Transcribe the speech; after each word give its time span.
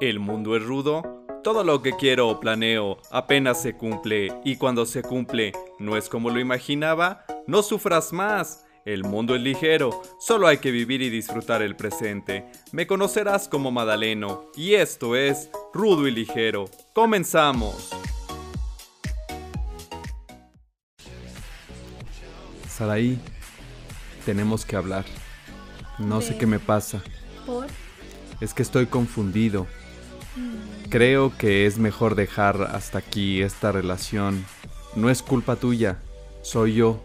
El 0.00 0.20
mundo 0.20 0.54
es 0.54 0.62
rudo, 0.62 1.02
todo 1.42 1.64
lo 1.64 1.82
que 1.82 1.90
quiero 1.96 2.28
o 2.28 2.38
planeo 2.38 2.98
apenas 3.10 3.60
se 3.60 3.76
cumple 3.76 4.32
y 4.44 4.54
cuando 4.54 4.86
se 4.86 5.02
cumple 5.02 5.50
no 5.80 5.96
es 5.96 6.08
como 6.08 6.30
lo 6.30 6.38
imaginaba, 6.38 7.24
no 7.48 7.64
sufras 7.64 8.12
más. 8.12 8.64
El 8.84 9.02
mundo 9.02 9.34
es 9.34 9.42
ligero, 9.42 10.00
solo 10.20 10.46
hay 10.46 10.58
que 10.58 10.70
vivir 10.70 11.02
y 11.02 11.10
disfrutar 11.10 11.62
el 11.62 11.74
presente. 11.74 12.46
Me 12.70 12.86
conocerás 12.86 13.48
como 13.48 13.72
Madaleno 13.72 14.44
y 14.54 14.74
esto 14.74 15.16
es 15.16 15.50
Rudo 15.74 16.06
y 16.06 16.12
Ligero. 16.12 16.66
Comenzamos. 16.94 17.90
Saraí, 22.68 23.18
tenemos 24.24 24.64
que 24.64 24.76
hablar. 24.76 25.04
No 25.98 26.20
sé 26.20 26.38
qué 26.38 26.46
me 26.46 26.60
pasa. 26.60 27.02
¿Por? 27.44 27.66
Es 28.40 28.54
que 28.54 28.62
estoy 28.62 28.86
confundido. 28.86 29.66
Creo 30.90 31.36
que 31.36 31.66
es 31.66 31.78
mejor 31.78 32.14
dejar 32.14 32.62
hasta 32.62 32.98
aquí 32.98 33.42
esta 33.42 33.72
relación. 33.72 34.44
No 34.94 35.10
es 35.10 35.22
culpa 35.22 35.56
tuya, 35.56 35.98
soy 36.42 36.74
yo. 36.74 37.02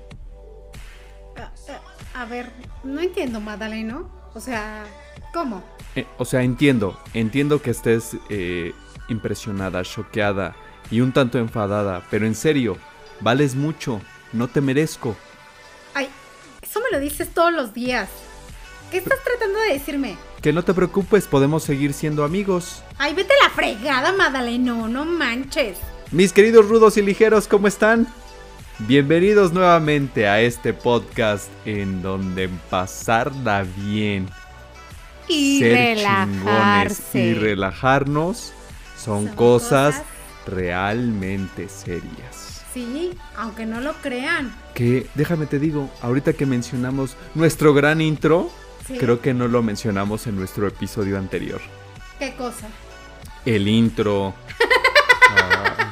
A, 1.38 1.42
a- 1.42 2.22
a 2.22 2.26
ver, 2.26 2.50
no 2.84 3.02
entiendo, 3.02 3.42
Madaleno. 3.42 4.10
O 4.34 4.40
sea, 4.40 4.86
¿cómo? 5.34 5.64
Eh, 5.96 6.06
o 6.18 6.26
sea, 6.26 6.42
entiendo, 6.44 7.00
entiendo 7.14 7.62
que 7.62 7.72
estés 7.72 8.16
eh, 8.30 8.74
impresionada, 9.10 9.84
choqueada 9.84 10.56
y 10.90 11.02
un 11.02 11.12
tanto 11.12 11.38
enfadada, 11.38 12.04
pero 12.10 12.26
en 12.26 12.36
serio, 12.36 12.78
vales 13.20 13.54
mucho, 13.56 14.02
no 14.32 14.48
te 14.48 14.62
merezco. 14.62 15.16
Ay, 15.94 16.08
eso 16.62 16.80
me 16.80 16.90
lo 16.98 17.00
dices 17.00 17.30
todos 17.34 17.54
los 17.54 17.74
días. 17.74 18.10
¿Qué 18.90 18.98
estás 18.98 19.20
tratando 19.24 19.60
de 19.60 19.74
decirme? 19.74 20.18
Que 20.44 20.52
no 20.54 20.64
te 20.64 20.74
preocupes, 20.74 21.26
podemos 21.28 21.64
seguir 21.64 21.94
siendo 21.94 22.24
amigos. 22.26 22.84
Ay, 22.98 23.14
vete 23.16 23.32
a 23.42 23.48
la 23.48 23.50
fregada, 23.54 24.12
Madaleno, 24.12 24.88
no 24.90 25.06
manches. 25.06 25.78
Mis 26.12 26.34
queridos 26.34 26.68
rudos 26.68 26.98
y 26.98 27.02
ligeros, 27.02 27.48
¿cómo 27.48 27.68
están? 27.68 28.08
Bienvenidos 28.80 29.54
nuevamente 29.54 30.28
a 30.28 30.42
este 30.42 30.74
podcast 30.74 31.48
en 31.66 32.02
donde 32.02 32.50
pasarla 32.70 33.66
bien, 33.78 34.28
Y 35.30 35.60
ser 35.60 35.98
relajarse. 35.98 37.20
y 37.24 37.34
relajarnos 37.36 38.52
son, 38.98 39.28
Son 39.28 39.36
cosas, 39.36 39.96
cosas- 39.96 40.08
realmente 40.46 41.70
serias. 41.70 42.64
Sí, 42.74 43.12
aunque 43.38 43.66
no 43.66 43.80
lo 43.80 43.94
crean. 44.02 44.54
Que 44.74 45.08
déjame 45.16 45.46
te 45.46 45.58
digo, 45.60 45.90
ahorita 46.02 46.34
que 46.34 46.46
mencionamos 46.46 47.16
nuestro 47.36 47.74
gran 47.74 48.02
intro, 48.02 48.50
Sí. 48.88 48.98
creo 48.98 49.22
que 49.22 49.34
no 49.34 49.48
lo 49.48 49.64
mencionamos 49.64 50.28
en 50.28 50.36
nuestro 50.36 50.68
episodio 50.68 51.18
anterior. 51.18 51.62
¿Qué 52.20 52.34
cosa? 52.36 52.68
El 53.46 53.68
intro. 53.68 54.34
Ah. 55.36 55.92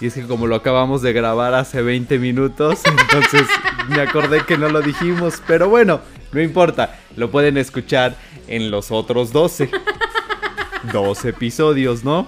Y 0.00 0.06
es 0.06 0.14
que 0.14 0.22
como 0.26 0.46
lo 0.46 0.56
acabamos 0.56 1.02
de 1.02 1.12
grabar 1.12 1.52
hace 1.52 1.82
20 1.82 2.18
minutos, 2.18 2.80
entonces 2.86 3.46
me 3.88 4.00
acordé 4.00 4.42
que 4.44 4.56
no 4.56 4.70
lo 4.70 4.80
dijimos. 4.80 5.42
Pero 5.46 5.68
bueno, 5.68 6.00
no 6.32 6.40
importa. 6.40 6.98
Lo 7.14 7.30
pueden 7.30 7.58
escuchar 7.58 8.16
en 8.46 8.70
los 8.70 8.90
otros 8.90 9.32
12. 9.32 9.70
12 10.92 11.28
episodios, 11.28 12.04
¿no? 12.04 12.26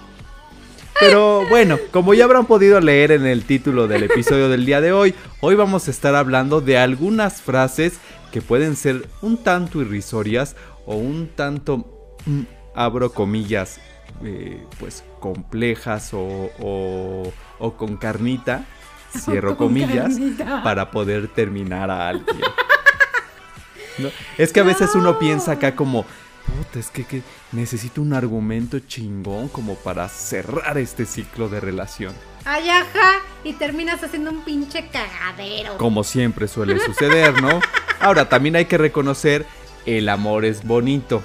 Pero 1.01 1.47
bueno, 1.49 1.79
como 1.93 2.13
ya 2.13 2.25
habrán 2.25 2.47
podido 2.47 2.81
leer 2.81 3.13
en 3.13 3.25
el 3.25 3.45
título 3.45 3.87
del 3.87 4.03
episodio 4.03 4.49
del 4.49 4.67
día 4.67 4.81
de 4.81 4.93
hoy, 4.93 5.15
hoy 5.41 5.55
vamos 5.55 5.87
a 5.87 5.91
estar 5.93 6.15
hablando 6.17 6.61
de 6.61 6.77
algunas 6.77 7.41
frases 7.41 7.99
que 8.33 8.43
pueden 8.43 8.77
ser 8.77 9.09
un 9.23 9.37
tanto 9.39 9.81
irrisorias 9.81 10.57
o 10.87 10.97
un 10.97 11.29
tanto, 11.35 12.17
mm, 12.27 12.41
abro 12.75 13.13
comillas, 13.13 13.81
eh, 14.25 14.65
pues 14.79 15.05
complejas 15.21 16.13
o, 16.15 16.51
o- 16.61 17.33
o 17.59 17.77
con 17.77 17.97
carnita, 17.97 18.65
cierro 19.19 19.57
Con 19.57 19.69
comillas, 19.69 20.15
carnita. 20.15 20.63
para 20.63 20.91
poder 20.91 21.29
terminar 21.29 21.91
a 21.91 22.09
alguien. 22.09 22.41
¿No? 23.99 24.11
Es 24.37 24.53
que 24.53 24.61
a 24.61 24.65
veces 24.65 24.95
uno 24.95 25.13
No. 25.13 25.19
piensa 25.19 25.53
acá 25.53 25.75
como, 25.75 26.05
puta, 26.47 26.79
es 26.79 26.89
que, 26.91 27.05
que 27.05 27.23
necesito 27.53 28.01
un 28.01 28.13
argumento 28.13 28.79
chingón 28.81 29.49
como 29.49 29.75
para 29.75 30.09
cerrar 30.09 30.79
este 30.79 31.05
ciclo 31.05 31.49
de 31.49 31.59
relación. 31.61 32.15
Ay, 32.45 32.69
ajá. 32.71 33.21
Y 33.45 33.53
terminas 33.55 34.03
haciendo 34.03 34.31
un 34.31 34.43
pinche 34.43 34.89
cagadero. 34.89 35.77
Como 35.79 36.05
siempre 36.05 36.49
suele 36.49 36.79
suceder, 36.81 37.41
¿no? 37.41 37.61
Ahora, 38.01 38.29
también 38.29 38.57
hay 38.57 38.67
que 38.67 38.79
reconocer, 38.79 39.47
el 39.87 40.09
amor 40.09 40.45
es 40.45 40.65
bonito. 40.65 41.23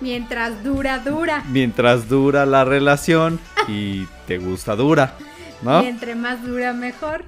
Mientras 0.00 0.62
dura, 0.64 0.98
dura. 0.98 1.44
Mientras 1.48 2.08
dura 2.08 2.46
la 2.46 2.64
relación 2.64 3.40
y 3.68 4.06
te 4.26 4.38
gusta 4.38 4.76
dura, 4.76 5.14
¿no? 5.62 5.82
Y 5.82 5.86
entre 5.86 6.14
más 6.14 6.42
dura, 6.44 6.72
mejor. 6.72 7.24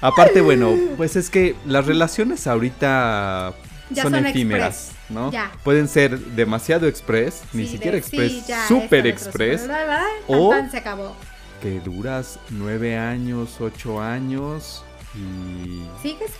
Aparte, 0.00 0.40
bueno, 0.40 0.74
pues 0.96 1.16
es 1.16 1.28
que 1.30 1.56
las 1.66 1.86
relaciones 1.86 2.46
ahorita 2.46 3.54
Ya 3.90 4.02
son, 4.02 4.12
son 4.12 4.26
efímeras, 4.26 4.90
express, 4.90 4.97
¿no? 5.08 5.30
ya. 5.32 5.50
Pueden 5.64 5.88
ser 5.88 6.18
demasiado 6.18 6.86
express, 6.86 7.42
ni 7.52 7.66
siquiera 7.66 7.92
de- 7.92 7.98
express, 7.98 8.32
sí, 8.32 8.44
ya, 8.46 8.66
super 8.68 9.06
express, 9.06 9.64
bla, 9.66 9.84
bla, 9.84 10.04
o- 10.26 10.54
se 10.70 10.76
acabó. 10.78 11.14
que 11.62 11.80
duras 11.80 12.38
nueve 12.50 12.96
años, 12.96 13.60
ocho 13.60 14.00
años 14.00 14.84
y 15.14 15.82
¿Sigues 16.02 16.30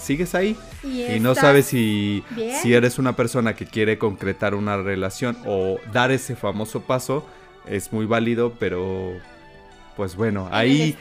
sigues 0.00 0.34
ahí. 0.34 0.56
ahí? 0.84 0.90
Y, 0.90 1.16
Y 1.16 1.20
no 1.20 1.34
sabes 1.34 1.66
si, 1.66 2.24
bien. 2.30 2.60
si 2.60 2.74
eres 2.74 2.98
una 2.98 3.14
persona 3.16 3.54
que 3.54 3.66
quiere 3.66 3.98
concretar 3.98 4.54
una 4.54 4.76
relación 4.76 5.38
o 5.46 5.78
dar 5.92 6.10
ese 6.10 6.36
famoso 6.36 6.82
paso, 6.82 7.24
es 7.66 7.92
muy 7.92 8.04
válido, 8.06 8.52
pero 8.58 9.12
pues 9.96 10.14
bueno, 10.16 10.48
ahí 10.52 10.94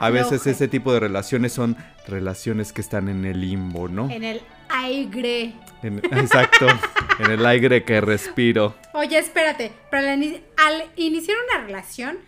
a 0.00 0.10
veces 0.10 0.46
ese 0.46 0.68
tipo 0.68 0.92
de 0.92 1.00
relaciones 1.00 1.52
son 1.54 1.76
relaciones 2.06 2.74
que 2.74 2.82
están 2.82 3.08
en 3.08 3.24
el 3.24 3.40
limbo, 3.40 3.88
¿no? 3.88 4.10
En 4.10 4.22
el 4.24 4.42
aire. 4.70 5.54
En- 5.82 5.98
exacto, 6.16 6.66
en 7.18 7.30
el 7.30 7.46
aire 7.46 7.84
que 7.84 8.00
respiro. 8.00 8.74
Oye, 8.94 9.18
espérate. 9.18 9.72
Pero 9.90 10.08
al, 10.10 10.18
ini- 10.22 10.42
al 10.56 10.84
iniciar 10.96 11.36
una 11.52 11.64
relación, 11.64 12.18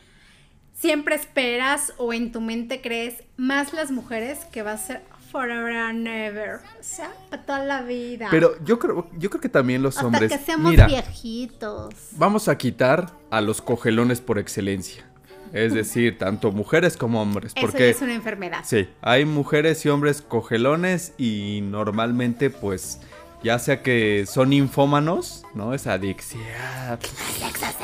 siempre 0.79 1.15
esperas 1.17 1.93
o 1.99 2.13
en 2.13 2.33
tu 2.33 2.41
mente 2.41 2.81
crees 2.81 3.23
más 3.37 3.73
las 3.73 3.91
mujeres 3.91 4.39
que 4.53 4.63
va 4.63 4.73
a 4.73 4.79
ser 4.79 5.03
forever 5.33 5.77
and 5.77 6.07
ever. 6.09 6.57
O 6.79 6.83
sea, 6.83 7.13
para 7.29 7.43
toda 7.45 7.65
la 7.65 7.83
vida. 7.83 8.29
Pero 8.31 8.55
yo 8.65 8.79
creo, 8.79 9.09
yo 9.19 9.31
creo 9.31 9.41
que 9.41 9.49
también 9.49 9.83
los 9.83 9.97
Hasta 9.97 10.07
hombres. 10.07 10.33
que 10.33 10.39
seamos 10.39 10.71
mira, 10.71 10.87
viejitos. 10.87 11.95
vamos 12.13 12.49
a 12.49 12.57
quitar 12.59 13.13
a 13.31 13.41
los 13.41 13.61
cogelones 13.63 14.21
por 14.21 14.39
excelencia. 14.39 15.05
Es 15.53 15.75
decir, 15.75 16.17
tanto 16.19 16.53
mujeres 16.53 16.97
como 16.97 17.21
hombres. 17.21 17.53
Eso 17.55 17.67
Porque 17.67 17.91
es 17.91 18.01
una 18.03 18.15
enfermedad. 18.15 18.61
Sí, 18.65 18.89
hay 19.03 19.25
mujeres 19.25 19.85
y 19.85 19.89
hombres 19.89 20.23
cogelones 20.23 21.13
y 21.19 21.61
normalmente 21.63 22.51
pues 22.51 23.01
ya 23.43 23.59
sea 23.59 23.83
que 23.83 24.27
son 24.27 24.53
infómanos, 24.53 25.45
¿no? 25.55 25.75
Esa 25.75 25.95
adicción 25.95 26.43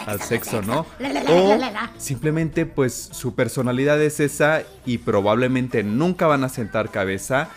al 0.07 0.21
sexo, 0.21 0.63
¿no? 0.63 0.87
La, 0.99 1.09
la, 1.13 1.23
la, 1.23 1.31
O 1.33 1.49
la, 1.49 1.57
la, 1.57 1.71
la. 1.71 1.93
simplemente 1.97 2.67
pues 2.67 2.95
su 3.13 3.35
personalidad 3.35 4.01
es 4.03 4.21
esa 4.21 4.63
y 4.85 4.99
probablemente 4.99 5.83
nunca 5.83 6.27
van 6.27 6.45
a 6.45 6.49
sentar 6.49 6.91
cabeza, 6.91 7.49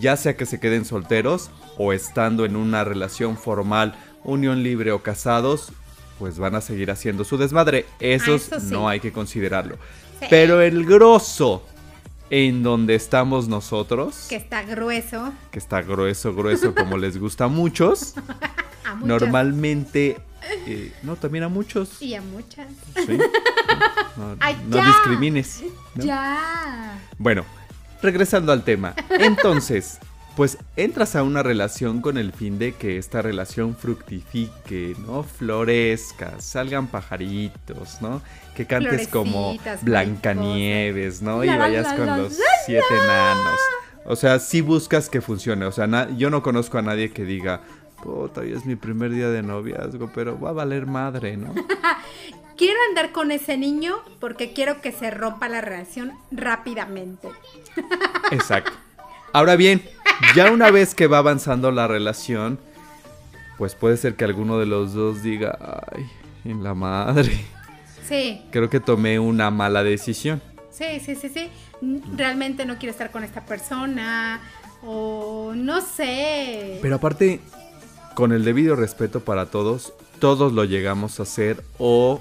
ya 0.00 0.16
sea 0.16 0.36
que 0.36 0.46
se 0.46 0.60
queden 0.60 0.84
solteros 0.84 1.50
o 1.78 1.92
estando 1.92 2.44
en 2.44 2.56
una 2.56 2.84
relación 2.84 3.36
formal, 3.36 3.94
unión 4.24 4.62
libre 4.62 4.92
o 4.92 5.02
casados, 5.02 5.72
pues 6.22 6.38
van 6.38 6.54
a 6.54 6.60
seguir 6.60 6.88
haciendo 6.88 7.24
su 7.24 7.36
desmadre. 7.36 7.84
Esos 7.98 8.42
Ah, 8.52 8.56
eso 8.58 8.60
sí. 8.60 8.72
no 8.72 8.88
hay 8.88 9.00
que 9.00 9.10
considerarlo. 9.10 9.74
Sí. 10.20 10.26
Pero 10.30 10.60
el 10.60 10.84
grosso 10.86 11.66
en 12.30 12.62
donde 12.62 12.94
estamos 12.94 13.48
nosotros, 13.48 14.26
Que 14.28 14.36
está 14.36 14.62
grueso. 14.62 15.32
que 15.50 15.58
está 15.58 15.82
grueso, 15.82 16.32
grueso 16.32 16.76
como 16.76 16.96
les 16.96 17.18
gusta 17.18 17.46
a 17.46 17.48
muchos, 17.48 18.14
A 18.84 18.94
normalmente, 19.04 20.18
eh, 20.68 20.92
no, 21.02 21.16
también 21.16 21.42
a 21.42 21.48
muchos. 21.48 22.00
Y 22.00 22.14
a 22.14 22.22
muchas. 22.22 22.68
Sí. 23.04 23.18
No, 24.16 24.36
Ay, 24.40 24.56
no 24.68 24.76
ya. 24.76 24.86
discrimines. 24.86 25.60
¿no? 25.96 26.04
Ya. 26.04 27.00
Bueno, 27.18 27.44
regresando 28.00 28.52
al 28.52 28.62
tema. 28.62 28.94
Entonces, 29.10 29.98
pues 30.36 30.58
entras 30.76 31.14
a 31.14 31.22
una 31.22 31.42
relación 31.42 32.00
con 32.00 32.16
el 32.16 32.32
fin 32.32 32.58
de 32.58 32.72
que 32.74 32.96
esta 32.96 33.20
relación 33.20 33.76
fructifique, 33.76 34.96
¿no? 35.06 35.24
Florezca, 35.24 36.40
salgan 36.40 36.86
pajaritos, 36.86 38.00
¿no? 38.00 38.22
Que 38.54 38.66
cantes 38.66 39.08
como 39.08 39.56
Blancanieves, 39.82 41.20
¿no? 41.20 41.44
Y 41.44 41.48
vayas 41.48 41.92
con 41.94 42.06
los 42.06 42.38
siete 42.64 42.94
enanos. 43.04 43.58
O 44.04 44.16
sea, 44.16 44.38
sí 44.38 44.62
buscas 44.62 45.08
que 45.08 45.20
funcione. 45.20 45.66
O 45.66 45.72
sea, 45.72 46.08
yo 46.16 46.30
no 46.30 46.42
conozco 46.42 46.78
a 46.78 46.82
nadie 46.82 47.12
que 47.12 47.24
diga, 47.24 47.60
puta, 48.02 48.40
hoy 48.40 48.52
es 48.52 48.64
mi 48.64 48.76
primer 48.76 49.10
día 49.10 49.28
de 49.28 49.42
noviazgo, 49.42 50.10
pero 50.14 50.40
va 50.40 50.50
a 50.50 50.54
valer 50.54 50.86
madre, 50.86 51.36
¿no? 51.36 51.54
Quiero 52.56 52.78
andar 52.88 53.12
con 53.12 53.32
ese 53.32 53.56
niño 53.56 53.96
porque 54.20 54.52
quiero 54.52 54.80
que 54.80 54.92
se 54.92 55.10
rompa 55.10 55.48
la 55.48 55.62
relación 55.62 56.12
rápidamente. 56.30 57.28
Exacto. 58.30 58.72
Ahora 59.32 59.56
bien, 59.56 59.82
ya 60.36 60.50
una 60.50 60.70
vez 60.70 60.94
que 60.94 61.06
va 61.06 61.18
avanzando 61.18 61.70
la 61.70 61.86
relación, 61.88 62.58
pues 63.58 63.74
puede 63.74 63.96
ser 63.96 64.14
que 64.14 64.24
alguno 64.24 64.58
de 64.58 64.66
los 64.66 64.92
dos 64.92 65.22
diga, 65.22 65.58
ay, 65.94 66.04
en 66.44 66.62
la 66.62 66.74
madre. 66.74 67.32
Sí. 68.06 68.42
Creo 68.50 68.68
que 68.68 68.80
tomé 68.80 69.18
una 69.18 69.50
mala 69.50 69.82
decisión. 69.82 70.42
Sí, 70.70 71.00
sí, 71.00 71.14
sí, 71.14 71.28
sí. 71.28 71.48
Realmente 72.16 72.66
no 72.66 72.76
quiero 72.76 72.90
estar 72.90 73.10
con 73.10 73.24
esta 73.24 73.46
persona 73.46 74.40
o 74.84 75.52
no 75.54 75.80
sé. 75.80 76.78
Pero 76.82 76.96
aparte, 76.96 77.40
con 78.14 78.32
el 78.32 78.44
debido 78.44 78.76
respeto 78.76 79.20
para 79.20 79.46
todos, 79.46 79.94
todos 80.18 80.52
lo 80.52 80.64
llegamos 80.64 81.20
a 81.20 81.22
hacer 81.22 81.64
o 81.78 82.20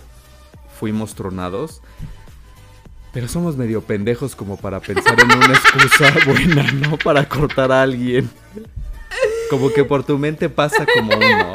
fuimos 0.79 1.15
tronados. 1.15 1.81
Pero 3.13 3.27
somos 3.27 3.57
medio 3.57 3.81
pendejos 3.81 4.35
como 4.35 4.57
para 4.57 4.79
pensar 4.79 5.19
en 5.19 5.31
una 5.31 5.53
excusa 5.53 6.13
buena, 6.25 6.71
¿no? 6.71 6.97
Para 6.97 7.27
cortar 7.27 7.71
a 7.71 7.81
alguien. 7.81 8.29
Como 9.49 9.71
que 9.73 9.83
por 9.83 10.05
tu 10.05 10.17
mente 10.17 10.47
pasa 10.47 10.85
como 10.85 11.13
uno. 11.15 11.53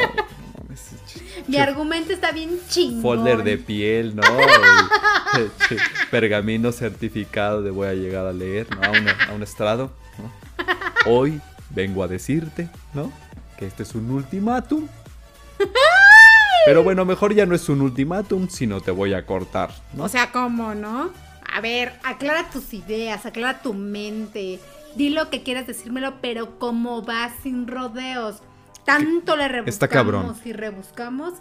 Mi 1.47 1.57
argumento 1.57 2.13
está 2.13 2.33
bien 2.33 2.59
chingón. 2.69 3.03
Folder 3.03 3.43
de 3.43 3.57
piel, 3.57 4.17
¿no? 4.17 4.23
pergamino 6.11 6.73
certificado 6.73 7.63
de 7.63 7.71
voy 7.71 7.89
a 7.89 7.95
llegar 7.95 8.27
a 8.27 8.33
leer, 8.33 8.67
¿no? 8.75 8.83
A 8.83 9.33
un, 9.33 9.43
estrado, 9.43 9.93
¿no? 10.19 11.11
Hoy 11.11 11.41
vengo 11.71 12.03
a 12.03 12.09
decirte, 12.09 12.69
¿no? 12.95 13.13
Que 13.59 13.67
este 13.67 13.85
es 13.85 13.95
un 13.95 14.11
ultimátum. 14.11 14.89
Pero 16.67 16.83
bueno, 16.83 17.05
mejor 17.05 17.33
ya 17.33 17.47
no 17.47 17.55
es 17.55 17.69
un 17.69 17.81
ultimátum, 17.81 18.49
sino 18.49 18.81
te 18.81 18.91
voy 18.91 19.15
a 19.15 19.25
cortar, 19.25 19.71
¿no? 19.95 20.05
O 20.05 20.09
sea, 20.09 20.33
¿cómo, 20.33 20.75
no? 20.75 21.13
A 21.57 21.61
ver, 21.63 21.95
aclara 22.05 22.51
tus 22.51 22.75
ideas, 22.75 23.25
aclara 23.25 23.63
tu 23.63 23.73
mente. 23.73 24.61
Di 24.95 25.09
lo 25.09 25.31
que 25.31 25.43
quieras 25.43 25.67
decírmelo, 25.67 26.21
pero 26.21 26.59
como 26.59 27.03
va 27.03 27.31
sin 27.43 27.67
rodeos. 27.67 28.43
Tanto 28.85 29.37
le 29.37 29.49
rebuscamos 29.49 30.45
y 30.45 30.53
rebuscamos 30.53 31.33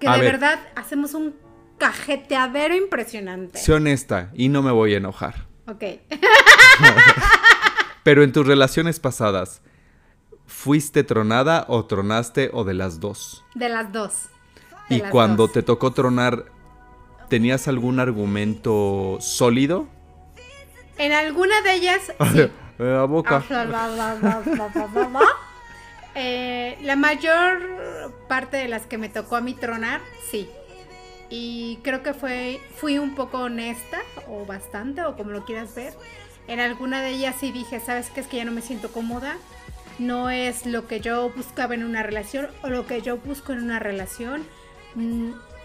que 0.00 0.10
de 0.10 0.18
verdad 0.18 0.58
hacemos 0.74 1.14
un 1.14 1.36
cajeteadero 1.78 2.74
impresionante. 2.74 3.56
Sé 3.60 3.72
honesta 3.72 4.32
y 4.34 4.48
no 4.48 4.62
me 4.62 4.72
voy 4.72 4.94
a 4.94 4.96
enojar. 4.96 5.46
Ok. 5.68 5.84
Pero 8.02 8.24
en 8.24 8.32
tus 8.32 8.44
relaciones 8.44 8.98
pasadas, 8.98 9.62
¿fuiste 10.44 11.04
tronada 11.04 11.66
o 11.68 11.84
tronaste 11.84 12.50
o 12.52 12.64
de 12.64 12.74
las 12.74 12.98
dos? 12.98 13.44
De 13.54 13.68
las 13.68 13.92
dos. 13.92 14.24
y 14.88 15.02
cuando 15.02 15.46
te 15.46 15.62
tocó 15.62 15.92
tronar, 15.92 16.46
¿tenías 17.32 17.66
algún 17.66 17.98
argumento 17.98 19.16
sólido? 19.22 19.86
En 20.98 21.12
alguna 21.12 21.62
de 21.62 21.72
ellas. 21.72 22.12
Sí. 22.34 22.50
la 22.78 23.04
boca. 23.04 23.42
Eh, 26.14 26.76
la 26.82 26.94
mayor 26.94 28.12
parte 28.28 28.58
de 28.58 28.68
las 28.68 28.86
que 28.86 28.98
me 28.98 29.08
tocó 29.08 29.36
a 29.36 29.40
mí 29.40 29.54
tronar, 29.54 30.02
sí. 30.30 30.46
Y 31.30 31.78
creo 31.82 32.02
que 32.02 32.12
fue, 32.12 32.60
fui 32.76 32.98
un 32.98 33.14
poco 33.14 33.38
honesta, 33.38 34.00
o 34.28 34.44
bastante, 34.44 35.02
o 35.02 35.16
como 35.16 35.30
lo 35.30 35.46
quieras 35.46 35.74
ver. 35.74 35.94
En 36.48 36.60
alguna 36.60 37.00
de 37.00 37.12
ellas 37.12 37.36
sí 37.40 37.50
dije, 37.50 37.80
¿sabes 37.80 38.10
qué? 38.10 38.20
Es 38.20 38.26
que 38.26 38.36
ya 38.36 38.44
no 38.44 38.52
me 38.52 38.60
siento 38.60 38.92
cómoda. 38.92 39.38
No 39.98 40.28
es 40.28 40.66
lo 40.66 40.86
que 40.86 41.00
yo 41.00 41.30
buscaba 41.30 41.74
en 41.74 41.82
una 41.82 42.02
relación 42.02 42.48
o 42.62 42.68
lo 42.68 42.86
que 42.86 43.00
yo 43.00 43.16
busco 43.16 43.52
en 43.52 43.62
una 43.62 43.78
relación. 43.78 44.44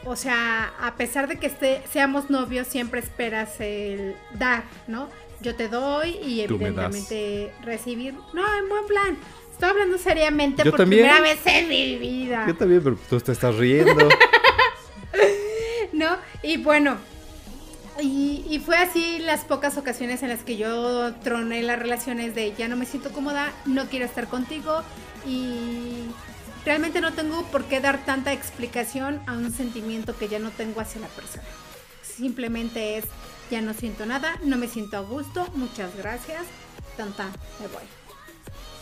O 0.05 0.15
sea, 0.15 0.73
a 0.79 0.95
pesar 0.95 1.27
de 1.27 1.37
que 1.37 1.47
esté, 1.47 1.81
seamos 1.91 2.29
novios, 2.29 2.67
siempre 2.67 2.99
esperas 2.99 3.59
el 3.59 4.15
dar, 4.33 4.63
¿no? 4.87 5.09
Yo 5.41 5.55
te 5.55 5.67
doy 5.67 6.17
y 6.23 6.41
evidentemente 6.41 7.51
recibir. 7.63 8.15
No, 8.33 8.57
en 8.57 8.69
buen 8.69 8.85
plan. 8.87 9.17
Estoy 9.51 9.69
hablando 9.69 9.97
seriamente 9.97 10.63
por 10.69 10.87
primera 10.87 11.19
vez 11.19 11.39
en 11.45 11.67
mi 11.67 11.97
vida. 11.97 12.45
Yo 12.47 12.55
también, 12.55 12.81
pero 12.83 12.97
tú 13.09 13.19
te 13.19 13.31
estás 13.31 13.55
riendo. 13.55 14.07
¿No? 15.93 16.17
Y 16.43 16.57
bueno, 16.57 16.97
y, 17.99 18.61
fue 18.63 18.77
así 18.77 19.19
las 19.19 19.43
pocas 19.43 19.77
ocasiones 19.77 20.21
en 20.21 20.29
las 20.29 20.43
que 20.43 20.57
yo 20.57 21.13
troné 21.23 21.63
las 21.63 21.79
relaciones 21.79 22.35
de 22.35 22.53
ya 22.53 22.67
no 22.67 22.75
me 22.75 22.85
siento 22.85 23.11
cómoda, 23.11 23.51
no 23.65 23.85
quiero 23.85 24.05
estar 24.05 24.27
contigo 24.27 24.83
y 25.25 26.03
realmente 26.67 26.99
no 26.99 27.13
tengo 27.13 27.43
por 27.43 27.63
qué 27.63 27.79
dar 27.79 28.03
tanta 28.03 28.33
explicación 28.33 29.21
a 29.25 29.31
un 29.31 29.53
sentimiento 29.53 30.17
que 30.17 30.27
ya 30.27 30.37
no 30.37 30.51
tengo 30.51 30.81
hacia 30.81 30.99
la 30.99 31.07
persona. 31.07 31.45
Simplemente 32.01 32.97
es 32.97 33.05
ya 33.49 33.61
no 33.61 33.73
siento 33.73 34.05
nada, 34.05 34.37
no 34.43 34.57
me 34.57 34.67
siento 34.67 34.97
a 34.97 34.99
gusto, 34.99 35.47
muchas 35.55 35.95
gracias, 35.95 36.41
tanta, 36.97 37.29
me 37.61 37.67
voy. 37.67 37.83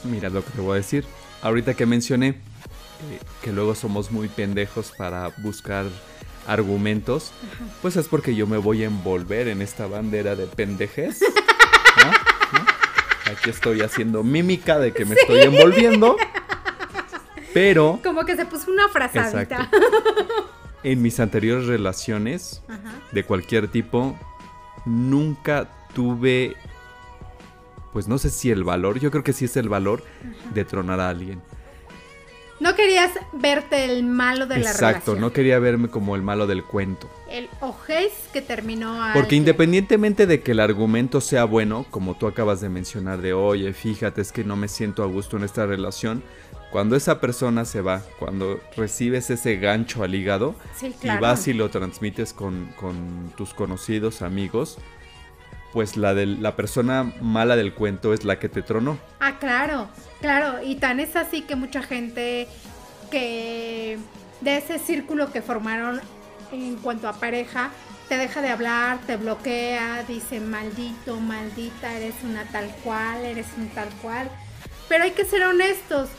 Mira 0.04 0.30
lo 0.30 0.44
que 0.44 0.50
te 0.50 0.62
voy 0.62 0.74
a 0.74 0.76
decir. 0.78 1.06
Ahorita 1.44 1.76
que 1.76 1.86
mencioné 1.86 2.30
eh, 2.30 3.20
que 3.44 3.52
luego 3.52 3.76
somos 3.76 4.10
muy 4.10 4.30
pendejos 4.30 4.92
para 4.98 5.28
buscar 5.38 5.86
argumentos, 6.48 7.34
pues 7.84 7.98
es 7.98 8.08
porque 8.08 8.34
yo 8.34 8.48
me 8.48 8.58
voy 8.58 8.82
a 8.82 8.88
envolver 8.88 9.48
en 9.48 9.62
esta 9.62 9.86
bandera 9.86 10.36
de 10.36 10.48
pendejes. 10.48 11.20
Aquí 13.28 13.52
estoy 13.52 13.82
haciendo 13.82 14.24
mímica 14.24 14.80
de 14.80 14.92
que 14.92 15.06
me 15.06 15.14
estoy 15.14 15.42
envolviendo. 15.42 16.18
Pero. 17.56 18.02
Como 18.04 18.26
que 18.26 18.36
se 18.36 18.46
puso 18.46 18.70
una 18.70 18.90
frazadita. 18.90 19.70
En 20.84 21.02
mis 21.02 21.20
anteriores 21.20 21.66
relaciones, 21.66 22.62
de 23.12 23.24
cualquier 23.24 23.70
tipo, 23.70 24.16
nunca 24.86 25.68
tuve 25.96 26.56
pues 27.92 28.08
no 28.08 28.20
sé 28.20 28.30
si 28.30 28.52
el 28.52 28.64
valor, 28.64 29.00
yo 29.00 29.10
creo 29.10 29.24
que 29.24 29.34
sí 29.34 29.46
es 29.46 29.58
el 29.58 29.68
valor 29.68 30.04
de 30.54 30.64
tronar 30.64 31.00
a 31.00 31.10
alguien. 31.10 31.42
No 32.60 32.76
querías 32.76 33.12
verte 33.34 33.86
el 33.86 34.04
malo 34.04 34.48
de 34.48 34.58
la 34.58 34.74
relación. 34.74 34.90
Exacto, 34.90 35.16
no 35.16 35.34
quería 35.34 35.60
verme 35.60 35.88
como 35.88 36.16
el 36.16 36.22
malo 36.22 36.46
del 36.46 36.64
cuento. 36.64 37.10
El 37.30 37.50
ojez 37.62 38.12
que 38.32 38.42
terminó 38.42 39.04
a 39.04 39.14
Porque 39.14 39.36
independientemente 39.36 40.28
de 40.28 40.42
que 40.42 40.52
el 40.52 40.60
argumento 40.60 41.20
sea 41.20 41.46
bueno, 41.46 41.86
como 41.90 42.16
tú 42.16 42.28
acabas 42.28 42.62
de 42.62 42.70
mencionar 42.70 43.22
de, 43.22 43.34
oye, 43.34 43.74
fíjate, 43.74 44.22
es 44.22 44.32
que 44.32 44.44
no 44.44 44.56
me 44.56 44.68
siento 44.68 45.02
a 45.02 45.08
gusto 45.08 45.38
en 45.38 45.44
esta 45.46 45.66
relación, 45.66 46.22
cuando 46.72 46.96
esa 46.96 47.22
persona 47.22 47.66
se 47.66 47.82
va, 47.82 48.02
cuando 48.20 48.60
recibes 48.76 49.30
ese 49.30 49.58
gancho 49.58 50.04
al 50.04 50.14
hígado 50.14 50.56
y 50.82 51.08
vas 51.20 51.48
y 51.48 51.54
lo 51.54 51.70
transmites 51.70 52.34
con, 52.34 52.74
con 52.76 53.32
tus 53.38 53.54
conocidos, 53.54 54.22
amigos, 54.22 54.78
pues 55.72 55.98
la 55.98 56.14
de 56.14 56.26
la 56.26 56.56
persona 56.56 57.14
mala 57.22 57.56
del 57.56 57.74
cuento 57.74 58.14
es 58.14 58.24
la 58.24 58.40
que 58.40 58.50
te 58.50 58.62
tronó. 58.62 58.98
Ah, 59.20 59.38
claro, 59.40 59.90
claro. 60.22 60.64
Y 60.64 60.76
tan 60.76 61.00
es 61.00 61.16
así 61.16 61.42
que 61.42 61.56
mucha 61.56 61.82
gente 61.82 62.48
que 63.12 63.98
de 64.42 64.58
ese 64.58 64.80
círculo 64.80 65.32
que 65.32 65.42
formaron 65.42 66.02
en 66.52 66.76
cuanto 66.78 67.08
a 67.08 67.14
pareja, 67.14 67.72
te 68.08 68.18
deja 68.18 68.42
de 68.42 68.50
hablar, 68.50 69.00
te 69.08 69.18
bloquea, 69.18 70.04
dice 70.08 70.40
maldito, 70.40 71.20
maldita, 71.20 71.94
eres 71.94 72.16
una 72.24 72.44
tal 72.46 72.70
cual, 72.84 73.26
eres 73.26 73.48
un 73.58 73.68
tal 73.70 73.90
cual. 74.02 74.30
Pero 74.88 75.04
hay 75.04 75.12
que 75.12 75.26
ser 75.26 75.44
honestos. 75.44 76.10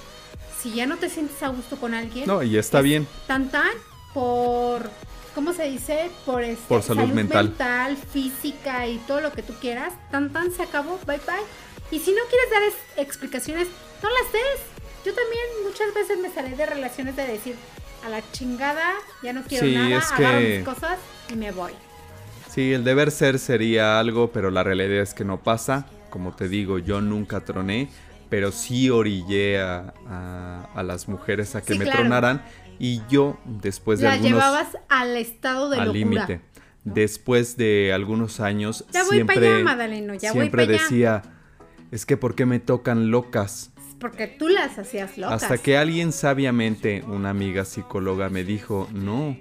Si 0.66 0.74
ya 0.74 0.84
no 0.84 0.96
te 0.96 1.08
sientes 1.08 1.40
a 1.44 1.48
gusto 1.50 1.76
con 1.76 1.94
alguien. 1.94 2.26
No, 2.26 2.42
y 2.42 2.56
está 2.56 2.80
bien. 2.80 3.06
Tan 3.28 3.50
tan 3.50 3.70
por 4.12 4.90
¿cómo 5.32 5.52
se 5.52 5.70
dice? 5.70 6.10
Por, 6.24 6.42
este, 6.42 6.64
Por 6.66 6.82
salud, 6.82 7.06
mental. 7.06 7.50
mental. 7.50 7.96
física 7.96 8.88
y 8.88 8.98
todo 9.06 9.20
lo 9.20 9.30
que 9.30 9.44
tú 9.44 9.52
quieras. 9.60 9.92
Tan 10.10 10.32
tan 10.32 10.50
se 10.50 10.64
acabó, 10.64 10.98
bye 11.06 11.18
bye. 11.18 11.36
Y 11.92 12.00
si 12.00 12.10
no 12.10 12.18
quieres 12.28 12.50
dar 12.50 13.04
explicaciones, 13.04 13.68
no 14.02 14.08
las 14.08 14.32
des. 14.32 14.60
Yo 15.04 15.14
también 15.14 15.44
muchas 15.62 15.94
veces 15.94 16.18
me 16.18 16.30
salí 16.30 16.56
de 16.56 16.66
relaciones 16.66 17.14
de 17.14 17.28
decir, 17.28 17.54
a 18.04 18.08
la 18.08 18.20
chingada, 18.32 18.92
ya 19.22 19.32
no 19.32 19.44
quiero 19.44 19.68
nada, 19.68 20.00
agarro 20.00 20.40
mis 20.40 20.64
cosas 20.64 20.98
y 21.32 21.36
me 21.36 21.52
voy. 21.52 21.74
Sí, 22.50 22.72
el 22.72 22.82
deber 22.82 23.12
ser 23.12 23.38
sería 23.38 24.00
algo, 24.00 24.32
pero 24.32 24.50
la 24.50 24.64
realidad 24.64 25.00
es 25.00 25.14
que 25.14 25.24
no 25.24 25.40
pasa. 25.40 25.86
Como 26.10 26.34
te 26.34 26.48
digo, 26.48 26.78
yo 26.80 27.00
nunca 27.00 27.44
troné, 27.44 27.88
pero 28.28 28.52
sí 28.52 28.90
orillé 28.90 29.60
a, 29.60 30.82
las 30.84 31.08
mujeres 31.08 31.54
a 31.54 31.62
que 31.62 31.74
me 31.74 31.86
tronaran 31.86 32.42
y 32.78 33.02
yo, 33.08 33.38
después 33.44 34.00
de 34.00 34.06
la 34.06 34.16
llevabas 34.16 34.76
al 34.88 35.16
estado 35.16 35.70
de 35.70 35.78
al 35.78 35.92
límite. 35.92 36.40
Después 36.84 37.56
de 37.56 37.92
algunos 37.92 38.38
años, 38.38 38.84
ya 38.92 39.02
voy 39.02 39.16
siempre, 39.16 39.34
para 39.34 39.54
allá, 39.56 39.64
Madaleno, 39.64 40.14
ya 40.14 40.30
siempre 40.30 40.68
decía, 40.68 41.22
es 41.90 42.06
que 42.06 42.16
¿por 42.16 42.36
qué 42.36 42.46
me 42.46 42.60
tocan 42.60 43.10
locas? 43.10 43.72
Porque 43.98 44.28
tú 44.28 44.48
las 44.48 44.78
hacías 44.78 45.18
locas. 45.18 45.42
Hasta 45.42 45.58
que 45.58 45.76
alguien 45.76 46.12
sabiamente, 46.12 47.02
una 47.08 47.30
amiga 47.30 47.64
psicóloga, 47.64 48.28
me 48.28 48.44
dijo, 48.44 48.88
no, 48.92 49.36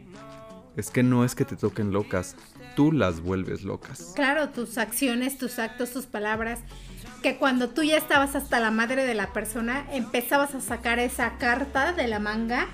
es 0.76 0.90
que 0.90 1.04
no 1.04 1.24
es 1.24 1.36
que 1.36 1.46
te 1.46 1.56
toquen 1.56 1.92
locas, 1.92 2.36
tú 2.76 2.92
las 2.92 3.22
vuelves 3.22 3.64
locas. 3.64 4.14
Claro, 4.16 4.50
tus 4.50 4.78
acciones, 4.78 5.38
tus 5.38 5.60
actos, 5.60 5.92
tus 5.92 6.06
palabras, 6.06 6.60
que 7.22 7.38
cuando 7.38 7.70
tú 7.70 7.84
ya 7.84 7.98
estabas 7.98 8.36
hasta 8.36 8.60
la 8.60 8.72
madre 8.72 9.06
de 9.06 9.16
la 9.16 9.34
persona, 9.34 9.86
empezabas 9.92 10.54
a 10.54 10.62
sacar 10.62 11.00
esa 11.00 11.38
carta 11.38 11.94
de 11.94 12.08
la 12.08 12.20
manga 12.20 12.68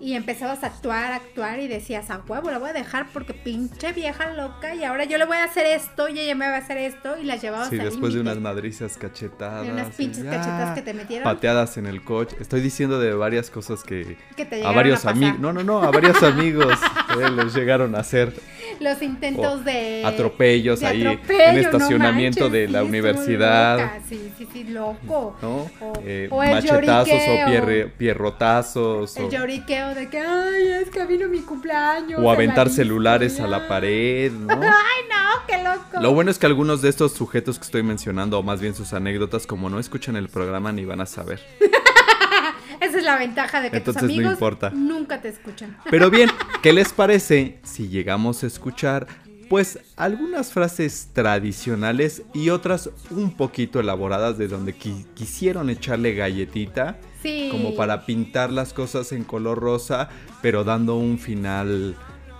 y 0.00 0.14
empezabas 0.14 0.62
a 0.62 0.68
actuar, 0.68 1.12
actuar 1.12 1.58
y 1.60 1.68
decías, 1.68 2.10
a 2.10 2.18
huevo, 2.26 2.50
la 2.50 2.58
voy 2.58 2.70
a 2.70 2.72
dejar 2.72 3.06
porque 3.12 3.32
pinche 3.34 3.92
vieja 3.92 4.32
loca 4.32 4.74
y 4.74 4.84
ahora 4.84 5.04
yo 5.04 5.18
le 5.18 5.24
voy 5.24 5.36
a 5.38 5.44
hacer 5.44 5.66
esto 5.66 6.08
y 6.08 6.18
ella 6.18 6.34
me 6.34 6.48
va 6.48 6.56
a 6.56 6.58
hacer 6.58 6.76
esto 6.78 7.16
y 7.18 7.24
la 7.24 7.36
llevabas 7.36 7.68
Sí, 7.70 7.76
después 7.78 8.14
de 8.14 8.20
unas 8.20 8.38
madrizas 8.38 8.96
cachetadas. 8.96 9.64
De 9.66 9.72
unas 9.72 9.94
pinches 9.94 10.24
ya, 10.24 10.30
cachetas 10.30 10.74
que 10.74 10.82
te 10.82 10.94
metieron. 10.94 11.24
Pateadas 11.24 11.76
en 11.76 11.86
el 11.86 12.02
coche. 12.04 12.36
Estoy 12.40 12.60
diciendo 12.60 12.98
de 12.98 13.14
varias 13.14 13.50
cosas 13.50 13.82
que 13.82 14.16
que 14.36 14.44
te 14.44 14.64
a 14.64 14.70
varios 14.72 15.04
amigos. 15.06 15.38
No, 15.38 15.52
no, 15.52 15.62
no, 15.62 15.82
a 15.82 15.90
varios 15.90 16.22
amigos 16.22 16.78
eh, 17.20 17.30
les 17.30 17.54
llegaron 17.54 17.94
a 17.94 18.00
hacer 18.00 18.34
Los 18.80 19.00
intentos 19.02 19.64
de 19.64 20.02
atropellos 20.04 20.80
de 20.80 20.86
ahí 20.86 21.02
en 21.02 21.08
atropello, 21.08 21.52
no 21.52 21.58
estacionamiento 21.58 22.40
manches, 22.44 22.52
de 22.52 22.68
la 22.68 22.80
sí, 22.82 22.86
universidad. 22.86 23.78
loca, 23.78 24.00
Sí, 24.08 24.32
sí, 24.36 24.48
sí, 24.52 24.64
loco. 24.64 25.36
¿no? 25.42 25.70
O- 25.80 25.92
Eh, 26.04 26.28
o 26.30 26.42
el 26.42 26.50
machetazos 26.50 27.14
o 27.14 27.46
pierre- 27.50 27.88
pierrotazos. 27.96 29.16
El 29.16 29.24
o- 29.24 29.30
lloriqueo 29.30 29.85
de 29.94 30.08
que, 30.08 30.18
ay, 30.18 30.68
es 30.82 30.90
que 30.90 31.04
vino 31.06 31.28
mi 31.28 31.40
cumpleaños. 31.40 32.20
O 32.22 32.30
aventar 32.30 32.66
la 32.68 32.72
celulares 32.72 33.40
a 33.40 33.46
la 33.46 33.68
pared, 33.68 34.32
¿no? 34.32 34.54
Ay, 34.62 35.02
no, 35.10 35.46
qué 35.46 35.62
loco. 35.62 36.00
Lo 36.02 36.12
bueno 36.14 36.30
es 36.30 36.38
que 36.38 36.46
algunos 36.46 36.82
de 36.82 36.88
estos 36.88 37.12
sujetos 37.12 37.58
que 37.58 37.64
estoy 37.64 37.82
mencionando, 37.82 38.38
o 38.38 38.42
más 38.42 38.60
bien 38.60 38.74
sus 38.74 38.92
anécdotas, 38.92 39.46
como 39.46 39.68
no 39.70 39.78
escuchan 39.78 40.16
el 40.16 40.28
programa 40.28 40.72
ni 40.72 40.84
van 40.84 41.00
a 41.00 41.06
saber. 41.06 41.40
Esa 42.80 42.98
es 42.98 43.04
la 43.04 43.16
ventaja 43.18 43.60
de 43.62 43.70
que 43.70 43.78
Entonces 43.78 44.02
tus 44.02 44.10
no 44.10 44.14
amigos 44.16 44.32
importa. 44.34 44.70
nunca 44.74 45.20
te 45.20 45.28
escuchan. 45.28 45.76
Pero 45.90 46.10
bien, 46.10 46.30
¿qué 46.62 46.72
les 46.72 46.92
parece 46.92 47.58
si 47.62 47.88
llegamos 47.88 48.44
a 48.44 48.46
escuchar, 48.46 49.06
pues, 49.48 49.78
algunas 49.96 50.52
frases 50.52 51.08
tradicionales 51.12 52.22
y 52.34 52.50
otras 52.50 52.90
un 53.10 53.34
poquito 53.36 53.80
elaboradas 53.80 54.36
de 54.38 54.48
donde 54.48 54.74
qui- 54.76 55.06
quisieron 55.14 55.70
echarle 55.70 56.14
galletita, 56.14 56.98
Sí. 57.26 57.48
como 57.50 57.74
para 57.74 58.06
pintar 58.06 58.50
las 58.50 58.72
cosas 58.72 59.12
en 59.12 59.24
color 59.24 59.58
rosa, 59.58 60.08
pero 60.42 60.64
dando 60.64 60.96
un 60.96 61.18
final, 61.18 61.96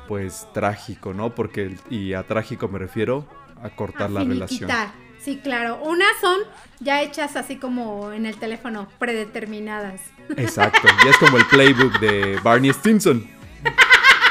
pues, 0.09 0.47
trágico, 0.55 1.12
¿no? 1.12 1.35
Porque, 1.35 1.76
y 1.90 2.12
a 2.12 2.23
trágico 2.23 2.69
me 2.69 2.78
refiero 2.78 3.26
a 3.62 3.71
cortar 3.71 4.07
a 4.07 4.11
la 4.11 4.25
relación. 4.25 4.71
Sí, 5.19 5.40
claro. 5.43 5.81
Unas 5.83 6.09
son 6.21 6.38
ya 6.78 7.02
hechas 7.02 7.35
así 7.35 7.57
como 7.57 8.12
en 8.12 8.26
el 8.26 8.37
teléfono, 8.37 8.87
predeterminadas. 8.99 10.00
Exacto, 10.37 10.87
ya 11.05 11.11
es 11.11 11.16
como 11.19 11.37
el 11.37 11.45
playbook 11.47 11.99
de 11.99 12.38
Barney 12.45 12.71
Stinson. 12.73 13.28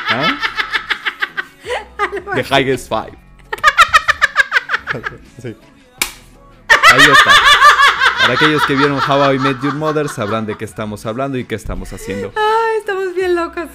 ¿Ah? 0.09 0.37
The 2.35 2.43
Highest 2.43 2.89
Five. 2.89 3.17
Sí. 5.41 5.53
Ahí 6.69 7.01
está. 7.01 7.33
Para 8.25 8.33
aquellos 8.33 8.65
que 8.65 8.75
vieron 8.75 8.97
How 9.07 9.33
I 9.33 9.39
Met 9.39 9.61
Your 9.61 9.75
Mother 9.75 10.09
sabrán 10.09 10.45
de 10.47 10.57
qué 10.57 10.65
estamos 10.65 11.05
hablando 11.05 11.37
y 11.37 11.45
qué 11.45 11.53
estamos 11.55 11.93
haciendo. 11.93 12.31
Ay, 12.35 12.79
estamos 12.79 13.13
bien 13.13 13.35
locos. 13.35 13.67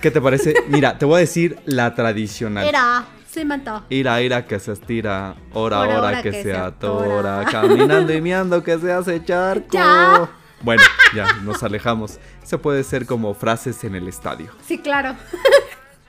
¿Qué 0.00 0.10
te 0.10 0.20
parece? 0.20 0.54
Mira, 0.68 0.96
te 0.96 1.04
voy 1.04 1.16
a 1.16 1.18
decir 1.20 1.58
la 1.66 1.94
tradicional. 1.94 2.66
Era, 2.66 3.04
se 3.30 3.44
mató. 3.44 3.84
Ira, 3.90 4.22
ira 4.22 4.46
que 4.46 4.58
se 4.60 4.72
estira, 4.72 5.34
hora, 5.52 5.80
Hora, 5.80 6.22
que, 6.22 6.30
que 6.30 6.42
se 6.42 6.50
se 6.50 6.56
atora, 6.56 7.40
atora. 7.40 7.44
caminando 7.68 8.14
y 8.14 8.20
miando 8.22 8.62
que 8.62 8.78
se 8.78 8.90
hace 8.92 9.22
charco. 9.24 9.66
Ya. 9.72 10.30
Bueno, 10.62 10.82
ya 11.14 11.26
nos 11.42 11.62
alejamos. 11.62 12.18
Eso 12.42 12.60
puede 12.62 12.84
ser 12.84 13.04
como 13.04 13.34
frases 13.34 13.84
en 13.84 13.94
el 13.94 14.08
estadio. 14.08 14.48
Sí, 14.66 14.78
claro. 14.78 15.16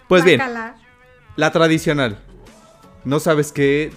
Pues 0.08 0.24
bien, 0.24 0.42
la 1.36 1.52
tradicional. 1.52 2.18
No 3.04 3.20
sabes 3.20 3.52
qué 3.52 3.92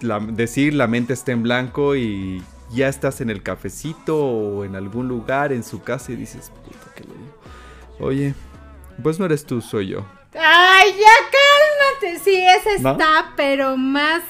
la- 0.00 0.20
decir, 0.20 0.74
la 0.74 0.86
mente 0.86 1.12
está 1.12 1.32
en 1.32 1.42
blanco 1.42 1.96
y 1.96 2.42
ya 2.70 2.88
estás 2.88 3.20
en 3.20 3.30
el 3.30 3.42
cafecito 3.42 4.16
o 4.24 4.64
en 4.64 4.76
algún 4.76 5.08
lugar 5.08 5.52
en 5.52 5.62
su 5.64 5.82
casa 5.82 6.12
y 6.12 6.16
dices, 6.16 6.50
puta 6.64 6.94
que 6.94 7.04
lo 7.04 7.14
digo. 7.14 7.34
Oye, 8.00 8.34
pues 9.02 9.18
no 9.18 9.24
eres 9.26 9.44
tú, 9.44 9.60
soy 9.60 9.88
yo. 9.88 10.04
Ay, 10.38 10.90
ya 10.92 12.00
cálmate. 12.00 12.18
Sí, 12.22 12.36
esa 12.44 12.80
¿No? 12.82 12.92
está, 12.92 13.32
pero 13.36 13.76
más. 13.76 14.22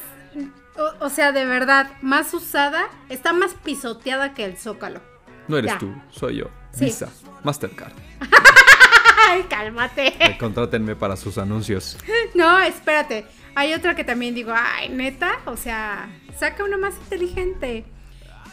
O, 0.77 1.07
o 1.07 1.11
sea, 1.11 1.33
de 1.33 1.45
verdad, 1.45 1.91
más 2.03 2.33
usada. 2.35 2.89
Está 3.09 3.33
más 3.33 3.55
pisoteada 3.55 4.33
que 4.35 4.45
el 4.45 4.57
zócalo. 4.57 5.01
No 5.49 5.57
eres 5.59 5.73
Ya. 5.73 5.79
tú, 5.79 5.93
soy 6.11 6.37
yo. 6.37 6.47
Sí. 6.73 6.85
Visa, 6.87 7.09
Mastercard. 7.43 7.93
Ay, 9.31 9.43
cálmate. 9.49 10.15
Eh, 10.25 10.39
Contrátenme 10.39 10.95
para 10.97 11.17
sus 11.17 11.39
anuncios. 11.39 11.97
No, 12.35 12.59
espérate. 12.61 13.27
Hay 13.55 13.75
otra 13.75 13.97
que 13.97 14.05
también 14.05 14.35
digo, 14.35 14.53
ay, 14.55 14.89
neta, 14.91 15.41
o 15.47 15.57
sea, 15.57 16.09
saca 16.39 16.63
una 16.63 16.77
más 16.79 16.95
inteligente. 16.95 17.85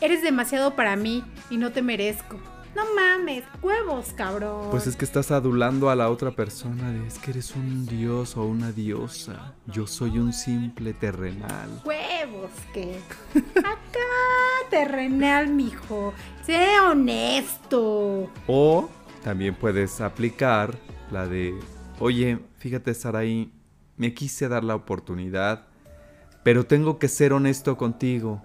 Eres 0.02 0.22
demasiado 0.22 0.76
para 0.76 0.96
mí 0.96 1.24
y 1.50 1.58
no 1.58 1.72
te 1.72 1.82
merezco. 1.82 2.38
No 2.76 2.84
mames, 2.94 3.46
huevos, 3.62 4.08
cabrón. 4.18 4.70
Pues 4.70 4.86
es 4.86 4.98
que 4.98 5.06
estás 5.06 5.32
adulando 5.32 5.90
a 5.90 5.96
la 5.96 6.10
otra 6.10 6.32
persona. 6.32 6.92
de, 6.92 7.08
Es 7.08 7.20
que 7.20 7.32
eres 7.32 7.56
un 7.56 7.86
dios 7.86 8.36
o 8.36 8.44
una 8.44 8.74
diosa. 8.74 9.54
Yo 9.68 9.88
soy 9.88 10.20
un 10.20 10.34
simple 10.34 10.94
terrenal. 10.94 11.70
Huevos, 11.86 12.52
que. 12.74 13.00
Acá, 13.56 14.70
terrenal, 14.70 15.48
mijo. 15.48 16.14
Sé 16.46 16.78
honesto. 16.82 18.30
O 18.46 18.90
también 19.24 19.56
puedes 19.56 20.02
aplicar 20.02 20.78
la 21.12 21.28
de, 21.28 21.58
oye, 22.00 22.40
fíjate 22.58 22.94
Saraí, 22.94 23.54
me 23.96 24.14
quise 24.14 24.50
dar 24.50 24.66
la 24.66 24.76
oportunidad, 24.76 25.66
pero 26.44 26.66
tengo 26.66 27.00
que 27.00 27.08
ser 27.08 27.32
honesto 27.32 27.78
contigo. 27.78 28.42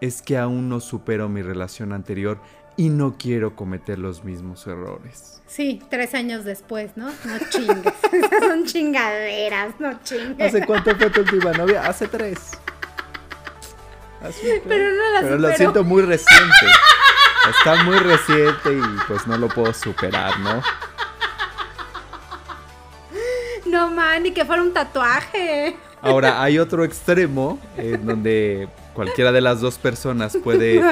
Es 0.00 0.22
que 0.22 0.38
aún 0.38 0.68
no 0.68 0.80
supero 0.80 1.28
mi 1.28 1.42
relación 1.42 1.92
anterior 1.92 2.40
y 2.76 2.88
no 2.88 3.16
quiero 3.18 3.54
cometer 3.54 3.98
los 3.98 4.24
mismos 4.24 4.66
errores. 4.66 5.42
Sí, 5.46 5.82
tres 5.90 6.14
años 6.14 6.44
después, 6.44 6.92
¿no? 6.96 7.06
No 7.08 7.38
chingues. 7.50 7.92
Esas 8.12 8.40
son 8.40 8.64
chingaderas, 8.64 9.74
no 9.78 10.00
chingues. 10.02 10.48
¿Hace 10.54 10.64
cuánto 10.64 10.94
fue 10.96 11.10
tu 11.10 11.20
última 11.20 11.52
novia? 11.52 11.86
Hace 11.86 12.08
tres. 12.08 12.52
Así. 14.22 14.46
Pero 14.66 14.90
no 14.94 15.12
la 15.14 15.20
Pero 15.20 15.34
lo 15.36 15.48
supero. 15.48 15.56
siento 15.56 15.84
muy 15.84 16.02
reciente. 16.02 16.66
Está 17.50 17.82
muy 17.84 17.98
reciente 17.98 18.72
y 18.72 18.82
pues 19.08 19.26
no 19.26 19.36
lo 19.36 19.48
puedo 19.48 19.72
superar, 19.74 20.38
¿no? 20.40 20.62
No, 23.66 23.90
man, 23.90 24.22
ni 24.22 24.32
que 24.32 24.44
fuera 24.44 24.62
un 24.62 24.72
tatuaje. 24.72 25.76
Ahora, 26.02 26.42
hay 26.42 26.58
otro 26.58 26.84
extremo 26.84 27.58
en 27.76 28.06
donde 28.06 28.68
cualquiera 29.04 29.32
de 29.32 29.40
las 29.40 29.62
dos 29.62 29.78
personas 29.78 30.36
puede 30.44 30.82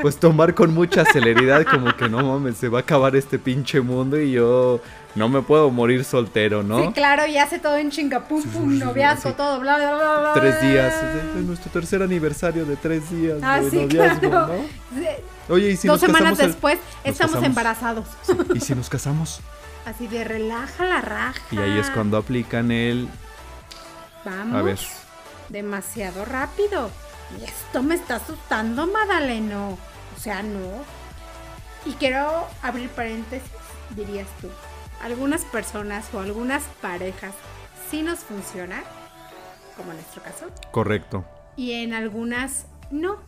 pues 0.00 0.16
tomar 0.20 0.54
con 0.54 0.72
mucha 0.72 1.04
celeridad 1.04 1.64
como 1.64 1.96
que 1.96 2.08
no 2.08 2.22
mames, 2.22 2.56
se 2.56 2.68
va 2.68 2.78
a 2.78 2.82
acabar 2.82 3.16
este 3.16 3.36
pinche 3.38 3.80
mundo 3.80 4.16
y 4.20 4.30
yo 4.30 4.80
no 5.16 5.28
me 5.28 5.42
puedo 5.42 5.68
morir 5.70 6.04
soltero, 6.04 6.62
¿no? 6.62 6.80
Sí, 6.80 6.92
claro, 6.92 7.26
y 7.26 7.36
hace 7.36 7.58
todo 7.58 7.76
en 7.76 7.90
chinga, 7.90 8.28
pum, 8.28 8.44
pum, 8.44 8.78
noviazgo, 8.78 9.30
sí. 9.30 9.36
todo, 9.36 9.58
bla, 9.58 9.76
bla, 9.76 9.96
bla, 9.96 10.20
bla. 10.20 10.32
Tres 10.34 10.60
días, 10.60 10.94
es, 10.94 11.36
es 11.40 11.44
nuestro 11.44 11.68
tercer 11.72 12.00
aniversario 12.00 12.64
de 12.64 12.76
tres 12.76 13.10
días 13.10 13.38
Ah, 13.42 13.60
de 13.60 13.70
sí, 13.70 13.76
noviazgo, 13.76 14.30
claro. 14.30 14.54
Oye, 15.48 15.70
¿y 15.70 15.76
si 15.76 15.88
Dos 15.88 16.00
nos 16.00 16.06
semanas 16.12 16.38
casamos 16.38 16.40
el- 16.40 16.46
después 16.52 16.78
estamos 17.02 17.32
casamos. 17.32 17.44
embarazados. 17.48 18.06
¿Y 18.54 18.60
si 18.60 18.74
nos 18.76 18.88
casamos? 18.88 19.40
Así 19.84 20.06
de 20.06 20.22
relaja 20.22 20.84
la 20.84 21.00
raja. 21.00 21.40
Y 21.50 21.58
ahí 21.58 21.76
es 21.78 21.90
cuando 21.90 22.18
aplican 22.18 22.70
el... 22.70 23.08
Vamos. 24.24 24.54
A 24.54 24.62
ver. 24.62 24.78
Demasiado 25.48 26.24
rápido. 26.24 26.90
Y 27.38 27.44
esto 27.44 27.82
me 27.82 27.94
está 27.94 28.16
asustando, 28.16 28.86
Madaleno. 28.86 29.78
O 30.16 30.20
sea, 30.20 30.42
no. 30.42 30.82
Y 31.84 31.92
quiero 31.94 32.46
abrir 32.62 32.88
paréntesis, 32.90 33.48
dirías 33.96 34.26
tú. 34.40 34.48
Algunas 35.02 35.44
personas 35.44 36.06
o 36.12 36.20
algunas 36.20 36.62
parejas 36.82 37.32
sí 37.90 38.02
nos 38.02 38.18
funciona, 38.20 38.82
como 39.76 39.90
en 39.92 39.96
nuestro 39.98 40.22
caso, 40.22 40.46
Correcto. 40.72 41.24
y 41.56 41.72
en 41.72 41.94
algunas 41.94 42.66
no. 42.90 43.18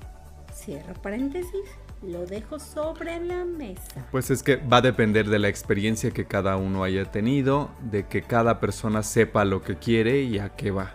Cierro 0.53 0.95
paréntesis, 0.95 1.61
lo 2.03 2.27
dejo 2.27 2.59
sobre 2.59 3.21
la 3.25 3.45
mesa. 3.45 4.05
Pues 4.11 4.31
es 4.31 4.43
que 4.43 4.57
va 4.57 4.79
a 4.79 4.83
depender 4.83 5.29
de 5.29 5.39
la 5.39 5.47
experiencia 5.49 6.11
que 6.11 6.27
cada 6.27 6.57
uno 6.57 6.83
haya 6.83 7.05
tenido, 7.13 7.71
de 7.81 8.07
que 8.09 8.23
cada 8.23 8.59
persona 8.59 9.05
sepa 9.05 9.45
lo 9.45 9.63
que 9.63 9.77
quiere 9.77 10.23
y 10.23 10.39
a 10.41 10.49
qué 10.57 10.73
va. 10.73 10.95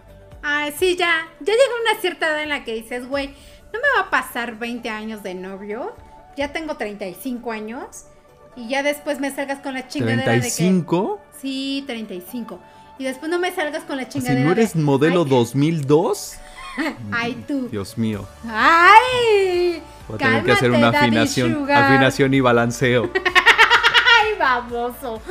Sí, 0.71 0.95
ya. 0.95 1.27
Ya 1.39 1.53
llega 1.53 1.91
una 1.91 2.01
cierta 2.01 2.27
edad 2.27 2.43
en 2.43 2.49
la 2.49 2.63
que 2.63 2.73
dices, 2.73 3.07
güey, 3.07 3.27
no 3.73 3.79
me 3.79 4.01
va 4.01 4.07
a 4.07 4.09
pasar 4.09 4.57
20 4.57 4.89
años 4.89 5.23
de 5.23 5.35
novio. 5.35 5.95
Ya 6.37 6.51
tengo 6.51 6.77
35 6.77 7.51
años. 7.51 8.05
Y 8.55 8.69
ya 8.69 8.83
después 8.83 9.19
me 9.19 9.31
salgas 9.31 9.59
con 9.59 9.73
la 9.73 9.87
chingadera 9.87 10.31
de 10.31 10.41
que. 10.41 10.47
¿35? 10.47 11.19
Sí, 11.41 11.83
35. 11.87 12.59
Y 12.97 13.03
después 13.03 13.29
no 13.29 13.39
me 13.39 13.53
salgas 13.53 13.83
con 13.83 13.97
la 13.97 14.03
Si 14.03 14.19
chingadera 14.19 14.45
no 14.45 14.51
eres 14.51 14.73
de, 14.73 14.81
modelo 14.81 15.23
ay, 15.23 15.29
2002, 15.29 16.37
Ay, 17.11 17.43
tú. 17.47 17.67
Dios 17.69 17.97
mío. 17.97 18.27
Ay. 18.47 19.81
Voy 20.07 20.15
a 20.15 20.17
tener 20.17 20.43
que 20.43 20.51
hacer 20.51 20.71
una 20.71 20.89
afinación, 20.89 21.69
afinación 21.69 22.33
y 22.33 22.39
balanceo. 22.39 23.11
Ay, 24.21 24.37
baboso. 24.39 25.21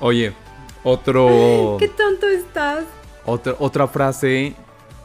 Oye, 0.00 0.32
otro, 0.82 1.76
Qué 1.78 1.88
tonto 1.88 2.28
estás. 2.28 2.84
otra, 3.24 3.54
otra 3.58 3.86
frase 3.88 4.54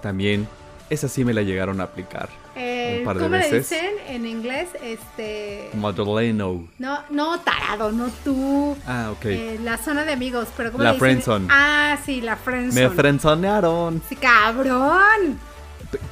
también, 0.01 0.48
esa 0.89 1.08
sí 1.08 1.24
me 1.25 1.34
la 1.34 1.41
llegaron 1.41 1.82
a 1.82 1.86
aplicar. 1.86 2.29
Eh, 2.58 2.98
Un 3.00 3.05
par 3.05 3.17
de 3.17 3.24
¿Cómo 3.24 3.36
le 3.36 3.41
veces. 3.41 3.70
dicen 3.70 3.89
en 4.08 4.25
inglés? 4.25 4.70
Este. 4.82 5.70
Madaleno. 5.74 6.65
No, 6.79 7.00
no, 7.10 7.38
tarado, 7.41 7.91
no 7.91 8.10
tú. 8.24 8.77
Ah, 8.88 9.10
ok. 9.12 9.25
Eh, 9.25 9.60
la 9.62 9.77
zona 9.77 10.05
de 10.05 10.13
amigos, 10.13 10.48
pero 10.55 10.72
¿cómo 10.72 10.82
La 10.84 10.91
le 10.91 10.96
dicen? 10.96 11.10
friendzone. 11.22 11.48
Ah, 11.50 11.98
sí, 12.05 12.22
la 12.22 12.38
friendzone. 12.38 12.88
Me 12.88 12.96
frenzonearon. 12.96 14.01
Sí, 14.08 14.15
cabrón. 14.15 15.38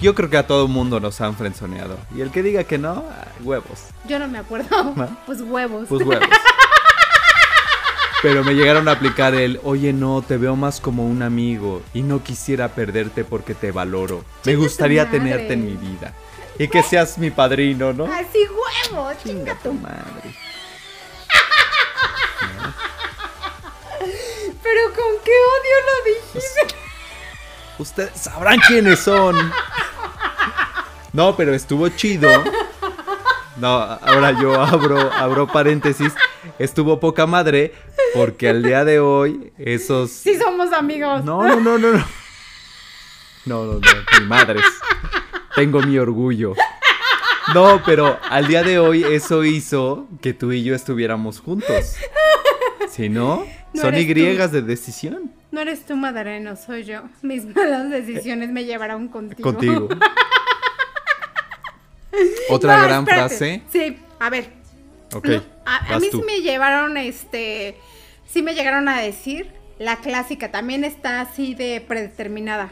Yo 0.01 0.13
creo 0.15 0.29
que 0.29 0.37
a 0.37 0.45
todo 0.45 0.67
mundo 0.67 0.99
nos 0.99 1.19
han 1.21 1.35
frenzoneado. 1.35 1.97
Y 2.15 2.19
el 2.21 2.29
que 2.31 2.43
diga 2.43 2.65
que 2.65 2.77
no, 2.77 3.05
ah, 3.09 3.25
huevos. 3.43 3.85
Yo 4.07 4.19
no 4.19 4.27
me 4.27 4.39
acuerdo. 4.39 4.93
¿No? 4.95 5.17
Pues 5.25 5.39
huevos. 5.41 5.85
Pues 5.87 6.05
huevos. 6.05 6.27
Pero 8.23 8.43
me 8.45 8.53
llegaron 8.53 8.87
a 8.87 8.93
aplicar 8.93 9.35
el, 9.35 9.59
oye 9.65 9.91
no, 9.91 10.21
te 10.21 10.37
veo 10.37 10.55
más 10.55 10.79
como 10.79 11.05
un 11.05 11.21
amigo 11.21 11.81
y 11.93 12.03
no 12.03 12.23
quisiera 12.23 12.69
perderte 12.69 13.25
porque 13.25 13.53
te 13.53 13.73
valoro. 13.73 14.23
Me 14.45 14.55
gustaría 14.55 15.11
tenerte 15.11 15.51
en 15.51 15.65
mi 15.65 15.73
vida. 15.73 16.13
Y 16.57 16.69
que 16.69 16.83
seas 16.83 17.17
mi 17.17 17.31
padrino, 17.31 17.91
¿no? 17.91 18.05
Así 18.05 18.47
huevos, 18.47 19.17
chinga 19.21 19.55
tu 19.55 19.73
madre. 19.73 20.33
Pero 24.63 24.81
con 24.95 25.19
qué 25.25 25.31
odio 25.31 25.75
lo 25.85 25.95
dijiste. 26.05 26.75
Ustedes 27.77 28.21
sabrán 28.21 28.57
quiénes 28.65 28.99
son. 28.99 29.35
No, 31.11 31.35
pero 31.35 31.53
estuvo 31.53 31.89
chido. 31.89 32.29
No, 33.57 33.67
ahora 33.67 34.31
yo 34.39 34.59
abro, 34.61 35.11
abro 35.13 35.47
paréntesis. 35.47 36.13
Estuvo 36.59 36.99
poca 36.99 37.25
madre 37.25 37.73
porque 38.13 38.49
al 38.49 38.63
día 38.63 38.83
de 38.85 38.99
hoy 38.99 39.51
esos... 39.57 40.11
Sí 40.11 40.37
somos 40.37 40.73
amigos. 40.73 41.23
No, 41.23 41.43
no, 41.43 41.59
no, 41.59 41.77
no, 41.77 41.91
no. 41.93 42.05
No, 43.45 43.65
no, 43.65 43.73
no, 43.73 44.19
ni 44.19 44.25
madres. 44.25 44.63
Tengo 45.55 45.81
mi 45.81 45.97
orgullo. 45.97 46.55
No, 47.53 47.81
pero 47.85 48.17
al 48.29 48.47
día 48.47 48.63
de 48.63 48.79
hoy 48.79 49.03
eso 49.03 49.43
hizo 49.43 50.07
que 50.21 50.33
tú 50.33 50.51
y 50.53 50.63
yo 50.63 50.73
estuviéramos 50.75 51.39
juntos. 51.39 51.95
Si 52.89 53.09
no, 53.09 53.45
No 53.73 53.81
son 53.81 53.95
Y 53.95 54.05
de 54.05 54.61
decisión. 54.61 55.33
No 55.51 55.61
eres 55.61 55.85
tú, 55.85 55.95
Madareno, 55.95 56.55
soy 56.55 56.83
yo. 56.83 57.01
Mis 57.21 57.45
malas 57.45 57.89
decisiones 57.89 58.49
me 58.49 58.65
llevaron 58.65 59.07
contigo. 59.07 59.43
Contigo. 59.43 59.89
Otra 62.49 62.77
No, 62.77 62.83
gran 62.83 62.99
espérate. 63.03 63.29
frase. 63.37 63.61
Sí, 63.71 63.97
a 64.19 64.29
ver. 64.29 64.49
Ok, 65.13 65.27
No, 65.27 65.43
a, 65.65 65.99
mí 65.99 66.07
tú. 66.11 66.19
sí 66.19 66.23
me 66.25 66.41
llevaron, 66.41 66.97
este, 66.97 67.77
sí 68.25 68.41
me 68.41 68.53
llegaron 68.55 68.87
a 68.89 68.99
decir 68.99 69.51
la 69.79 69.97
clásica, 69.97 70.51
también 70.51 70.83
está 70.83 71.21
así 71.21 71.53
de 71.55 71.81
predeterminada. 71.87 72.71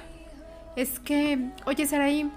Es 0.75 0.99
que, 0.99 1.37
oye 1.65 1.85
Saraí, 1.85 2.29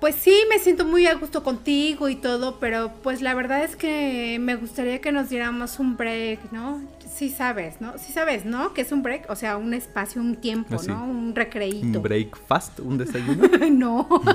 pues 0.00 0.14
sí, 0.16 0.34
me 0.50 0.58
siento 0.58 0.84
muy 0.84 1.06
a 1.06 1.14
gusto 1.14 1.42
contigo 1.42 2.08
y 2.08 2.16
todo, 2.16 2.58
pero 2.58 2.90
pues 3.02 3.20
la 3.22 3.34
verdad 3.34 3.62
es 3.64 3.76
que 3.76 4.38
me 4.40 4.56
gustaría 4.56 5.00
que 5.00 5.12
nos 5.12 5.28
diéramos 5.30 5.78
un 5.78 5.96
break, 5.96 6.52
¿no? 6.52 6.82
Sí 7.14 7.28
sabes, 7.28 7.80
¿no? 7.80 7.98
Sí 7.98 8.12
sabes, 8.12 8.44
¿no? 8.44 8.72
Que 8.74 8.80
es 8.82 8.92
un 8.92 9.02
break, 9.02 9.28
o 9.30 9.36
sea, 9.36 9.56
un 9.56 9.74
espacio, 9.74 10.20
un 10.22 10.36
tiempo, 10.36 10.76
Así. 10.76 10.88
¿no? 10.88 11.04
Un 11.04 11.34
recreíto. 11.34 11.98
Un 11.98 12.02
break 12.02 12.36
fast, 12.46 12.80
un 12.80 12.96
desayuno. 12.98 13.46
no. 13.70 14.08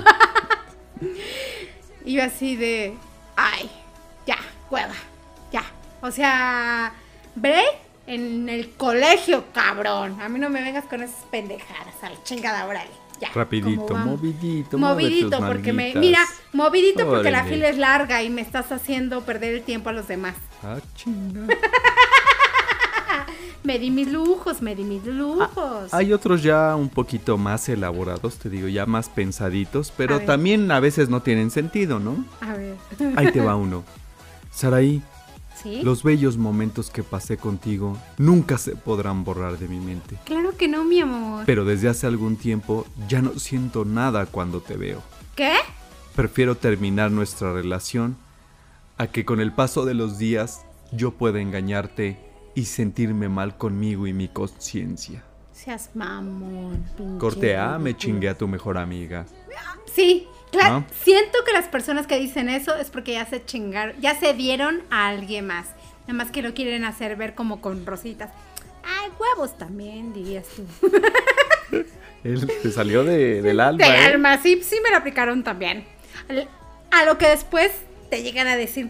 y 2.06 2.14
yo 2.14 2.22
así 2.22 2.56
de, 2.56 2.94
ay, 3.36 3.68
ya, 4.26 4.38
hueva, 4.70 4.94
ya. 5.52 5.64
O 6.00 6.10
sea, 6.10 6.94
break 7.34 7.66
en 8.06 8.48
el 8.48 8.70
colegio, 8.74 9.44
cabrón. 9.52 10.20
A 10.22 10.28
mí 10.28 10.38
no 10.38 10.48
me 10.48 10.62
vengas 10.62 10.84
con 10.84 11.02
esas 11.02 11.24
pendejadas, 11.30 11.94
a 12.02 12.10
la 12.10 12.22
chingada, 12.22 12.64
órale. 12.66 12.90
Ya, 13.20 13.30
Rapidito, 13.34 13.96
movidito, 13.96 14.78
Movidito, 14.78 15.38
porque 15.38 15.72
me. 15.72 15.94
Mira, 15.94 16.20
movidito 16.52 17.06
porque 17.08 17.30
la 17.30 17.44
fila 17.44 17.68
es 17.68 17.78
larga 17.78 18.22
y 18.22 18.28
me 18.28 18.42
estás 18.42 18.70
haciendo 18.72 19.22
perder 19.22 19.54
el 19.54 19.62
tiempo 19.62 19.88
a 19.88 19.92
los 19.92 20.06
demás. 20.06 20.34
Ah, 20.62 20.78
chinga. 20.94 21.46
Me 23.66 23.80
di 23.80 23.90
mis 23.90 24.12
lujos, 24.12 24.62
me 24.62 24.76
di 24.76 24.84
mis 24.84 25.04
lujos. 25.04 25.92
Hay 25.92 26.12
otros 26.12 26.44
ya 26.44 26.76
un 26.76 26.88
poquito 26.88 27.36
más 27.36 27.68
elaborados, 27.68 28.36
te 28.36 28.48
digo, 28.48 28.68
ya 28.68 28.86
más 28.86 29.08
pensaditos, 29.08 29.92
pero 29.96 30.20
también 30.20 30.70
a 30.70 30.78
veces 30.78 31.08
no 31.08 31.20
tienen 31.20 31.50
sentido, 31.50 31.98
¿no? 31.98 32.24
A 32.40 32.54
ver. 32.54 32.76
Ahí 33.16 33.32
te 33.32 33.40
va 33.40 33.56
uno. 33.66 33.82
Saraí, 34.52 35.02
¿Sí? 35.60 35.80
los 35.82 36.04
bellos 36.04 36.36
momentos 36.36 36.90
que 36.90 37.02
pasé 37.02 37.38
contigo 37.38 37.98
nunca 38.18 38.56
se 38.56 38.76
podrán 38.76 39.24
borrar 39.24 39.58
de 39.58 39.66
mi 39.66 39.80
mente. 39.80 40.16
Claro 40.24 40.56
que 40.56 40.68
no, 40.68 40.84
mi 40.84 41.00
amor. 41.00 41.42
Pero 41.44 41.64
desde 41.64 41.88
hace 41.88 42.06
algún 42.06 42.36
tiempo 42.36 42.86
ya 43.08 43.20
no 43.20 43.36
siento 43.36 43.84
nada 43.84 44.26
cuando 44.26 44.60
te 44.60 44.76
veo. 44.76 45.02
¿Qué? 45.34 45.54
Prefiero 46.14 46.54
terminar 46.54 47.10
nuestra 47.10 47.52
relación 47.52 48.16
a 48.96 49.08
que 49.08 49.24
con 49.24 49.40
el 49.40 49.50
paso 49.50 49.84
de 49.84 49.94
los 49.94 50.18
días 50.18 50.64
yo 50.92 51.10
pueda 51.10 51.40
engañarte 51.40 52.25
y 52.56 52.64
sentirme 52.64 53.28
mal 53.28 53.56
conmigo 53.56 54.06
y 54.08 54.12
mi 54.12 54.28
conciencia. 54.28 55.22
Seas 55.52 55.90
mamón, 55.94 56.84
pinche 56.96 57.18
Corte 57.18 57.56
A, 57.56 57.78
me 57.78 57.96
chingué 57.96 58.30
a 58.30 58.36
tu 58.36 58.48
mejor 58.48 58.78
amiga. 58.78 59.26
Sí, 59.94 60.26
claro. 60.50 60.80
¿No? 60.80 60.86
Siento 61.04 61.38
que 61.46 61.52
las 61.52 61.66
personas 61.66 62.06
que 62.06 62.18
dicen 62.18 62.48
eso 62.48 62.74
es 62.74 62.90
porque 62.90 63.12
ya 63.12 63.26
se 63.26 63.44
chingaron, 63.44 64.00
ya 64.00 64.18
se 64.18 64.32
dieron 64.32 64.82
a 64.90 65.08
alguien 65.08 65.46
más. 65.46 65.66
Nada 66.08 66.14
más 66.14 66.30
que 66.30 66.40
lo 66.42 66.54
quieren 66.54 66.84
hacer 66.84 67.16
ver 67.16 67.34
como 67.34 67.60
con 67.60 67.84
rositas. 67.84 68.30
Ay, 68.84 69.10
huevos 69.18 69.58
también, 69.58 70.12
dirías 70.14 70.46
tú. 70.56 70.64
Él 72.24 72.50
se 72.62 72.72
salió 72.72 73.04
de- 73.04 73.42
del 73.42 73.60
alma. 73.60 73.84
De 73.84 73.90
¿eh? 73.90 73.96
alma, 74.06 74.38
sí, 74.38 74.62
sí 74.62 74.76
me 74.82 74.90
lo 74.90 74.96
aplicaron 74.96 75.44
también. 75.44 75.84
A 76.90 77.04
lo 77.04 77.18
que 77.18 77.28
después 77.28 77.70
te 78.08 78.22
llegan 78.22 78.46
a 78.46 78.56
decir, 78.56 78.88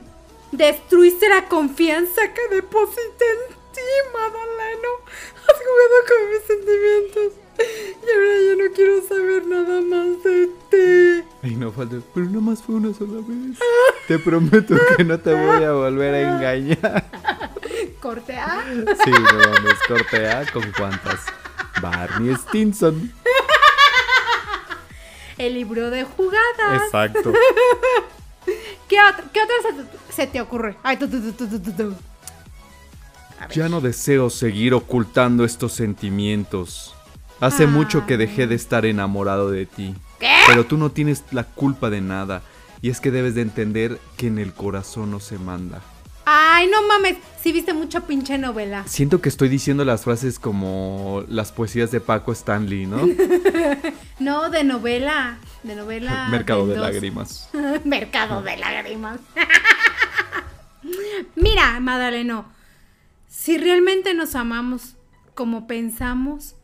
destruiste 0.52 1.28
la 1.28 1.44
confianza 1.48 2.22
que 2.32 2.54
deposité 2.54 3.24
en 3.48 3.55
ti, 3.76 4.10
Madaleno. 4.12 4.90
Has 5.46 5.58
jugado 5.66 5.96
con 6.08 6.20
mis 6.30 6.42
sentimientos. 6.46 7.32
Y 7.58 8.10
ahora 8.10 8.34
ya 8.48 8.54
no 8.64 8.74
quiero 8.74 9.02
saber 9.08 9.46
nada 9.46 9.80
más 9.80 10.22
de 10.24 10.46
ti. 10.70 11.28
Ay, 11.42 11.54
no 11.56 11.72
falta. 11.72 11.96
Pero 12.14 12.26
nada 12.26 12.40
más 12.40 12.62
fue 12.62 12.74
una 12.76 12.92
sola 12.94 13.20
vez. 13.26 13.58
Te 14.08 14.18
prometo 14.18 14.74
que 14.96 15.04
no 15.04 15.18
te 15.18 15.32
voy 15.34 15.64
a 15.64 15.72
volver 15.72 16.14
a 16.14 16.20
engañar. 16.36 17.04
Corte 18.00 18.36
A. 18.36 18.62
Sí, 19.04 19.10
no 19.10 19.38
mames, 19.50 19.78
corte 19.88 20.28
A 20.28 20.44
con 20.52 20.70
cuántas. 20.76 21.20
Barney 21.80 22.34
Stinson. 22.36 23.12
El 25.38 25.54
libro 25.54 25.90
de 25.90 26.04
jugadas. 26.04 26.82
Exacto. 26.84 27.32
¿Qué 28.88 28.96
otro, 29.02 29.24
qué 29.32 29.40
otro 29.42 29.54
se, 29.62 29.72
te- 29.72 30.12
se 30.12 30.26
te 30.28 30.40
ocurre? 30.40 30.76
Ay, 30.82 30.96
tu, 30.98 31.08
tu, 31.08 31.20
tu, 31.32 31.46
Ya 33.54 33.68
no 33.68 33.80
deseo 33.80 34.30
seguir 34.30 34.74
ocultando 34.74 35.44
estos 35.44 35.72
sentimientos. 35.72 36.94
Hace 37.40 37.64
Ah. 37.64 37.68
mucho 37.68 38.06
que 38.06 38.16
dejé 38.16 38.46
de 38.46 38.54
estar 38.54 38.86
enamorado 38.86 39.50
de 39.50 39.66
ti. 39.66 39.94
¿Qué? 40.18 40.34
Pero 40.46 40.64
tú 40.64 40.76
no 40.78 40.90
tienes 40.90 41.22
la 41.32 41.44
culpa 41.44 41.90
de 41.90 42.00
nada. 42.00 42.42
Y 42.82 42.90
es 42.90 43.00
que 43.00 43.10
debes 43.10 43.34
de 43.34 43.42
entender 43.42 43.98
que 44.16 44.26
en 44.28 44.38
el 44.38 44.52
corazón 44.54 45.10
no 45.10 45.20
se 45.20 45.38
manda. 45.38 45.80
Ay, 46.24 46.66
no 46.68 46.82
mames. 46.88 47.18
Sí 47.42 47.52
viste 47.52 47.72
mucha 47.72 48.00
pinche 48.00 48.36
novela. 48.38 48.82
Siento 48.88 49.20
que 49.20 49.28
estoy 49.28 49.48
diciendo 49.48 49.84
las 49.84 50.02
frases 50.04 50.38
como 50.40 51.22
las 51.28 51.52
poesías 51.52 51.90
de 51.90 52.00
Paco 52.00 52.32
Stanley, 52.32 52.86
¿no? 52.86 53.00
No, 54.18 54.48
de 54.48 54.64
novela. 54.64 55.36
De 55.62 55.76
novela. 55.76 56.28
Mercado 56.30 56.66
de 56.66 56.74
dos. 56.74 56.82
lágrimas. 56.82 57.50
Mercado 57.84 58.40
de 58.42 58.56
lágrimas. 58.56 59.20
Mira, 61.34 61.78
Madaleno. 61.80 62.46
Si 63.38 63.58
realmente 63.58 64.14
nos 64.14 64.34
amamos 64.34 64.96
como 65.34 65.66
pensamos, 65.66 66.56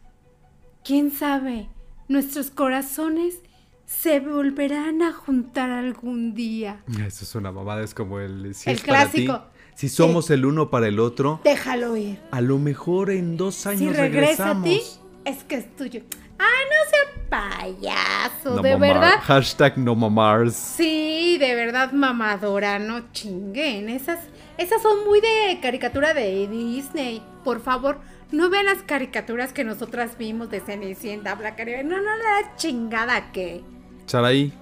quién 0.82 1.10
sabe, 1.10 1.68
nuestros 2.08 2.50
corazones 2.50 3.42
se 3.84 4.20
volverán 4.20 5.02
a 5.02 5.12
juntar 5.12 5.68
algún 5.70 6.32
día. 6.34 6.82
Eso 7.06 7.24
es 7.26 7.34
una 7.34 7.52
mamada, 7.52 7.82
es 7.84 7.92
como 7.92 8.20
el... 8.20 8.54
Si 8.54 8.70
El 8.70 8.76
es 8.76 8.82
para 8.84 9.04
ti, 9.10 9.26
clásico. 9.26 9.50
si 9.74 9.90
somos 9.90 10.30
el 10.30 10.46
uno 10.46 10.70
para 10.70 10.88
el 10.88 10.98
otro, 10.98 11.42
Déjalo 11.44 11.94
ir. 11.98 12.18
a 12.30 12.40
lo 12.40 12.58
mejor 12.58 13.10
en 13.10 13.36
dos 13.36 13.66
años 13.66 13.80
Si 13.80 13.88
regresa 13.90 14.52
a 14.52 14.62
ti, 14.62 14.70
regresamos. 14.70 15.00
es 15.26 15.44
que 15.44 15.56
es 15.56 15.76
tuyo. 15.76 16.00
Ay, 16.44 16.64
no 16.70 16.90
sea 16.90 17.24
payaso, 17.28 18.56
No 18.56 18.62
de 18.62 18.72
mamar. 18.72 18.88
verdad. 18.94 19.20
Hashtag 19.22 19.78
no 19.78 19.94
mamars. 19.94 20.54
Sí, 20.54 21.36
de 21.38 21.54
verdad 21.54 21.92
mamadora, 21.92 22.78
no 22.78 23.12
chinguen. 23.12 23.88
Esas, 23.88 24.18
esas 24.58 24.82
son 24.82 25.04
muy 25.06 25.20
de 25.20 25.58
caricatura 25.62 26.14
de 26.14 26.48
Disney. 26.48 27.22
Por 27.44 27.60
favor, 27.60 28.00
no 28.32 28.50
vean 28.50 28.66
las 28.66 28.82
caricaturas 28.82 29.52
que 29.52 29.62
nosotras 29.64 30.18
vimos 30.18 30.50
de 30.50 30.60
Cenicienta, 30.60 31.34
Blancanieves. 31.34 31.84
No, 31.84 31.96
no, 31.96 32.02
la 32.16 32.56
chingada 32.56 33.30
que. 33.32 33.62
Saraí, 34.06 34.52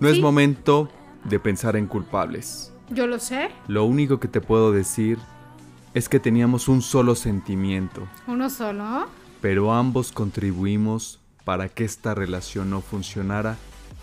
no 0.00 0.08
Sí. 0.08 0.16
es 0.16 0.20
momento 0.22 0.88
de 1.24 1.40
pensar 1.40 1.76
en 1.76 1.86
culpables. 1.86 2.72
Yo 2.90 3.06
lo 3.06 3.18
sé, 3.18 3.50
Lo 3.66 3.84
único 3.84 4.20
que 4.20 4.28
te 4.28 4.40
puedo 4.42 4.70
decir 4.70 5.18
es 5.94 6.08
que 6.08 6.20
teníamos 6.20 6.68
un 6.68 6.82
solo 6.82 7.14
sentimiento, 7.14 8.06
uno 8.26 8.50
solo. 8.50 9.06
Pero 9.44 9.74
ambos 9.74 10.10
contribuimos 10.10 11.18
para 11.44 11.68
que 11.68 11.84
esta 11.84 12.14
relación 12.14 12.70
no 12.70 12.80
funcionara 12.80 13.58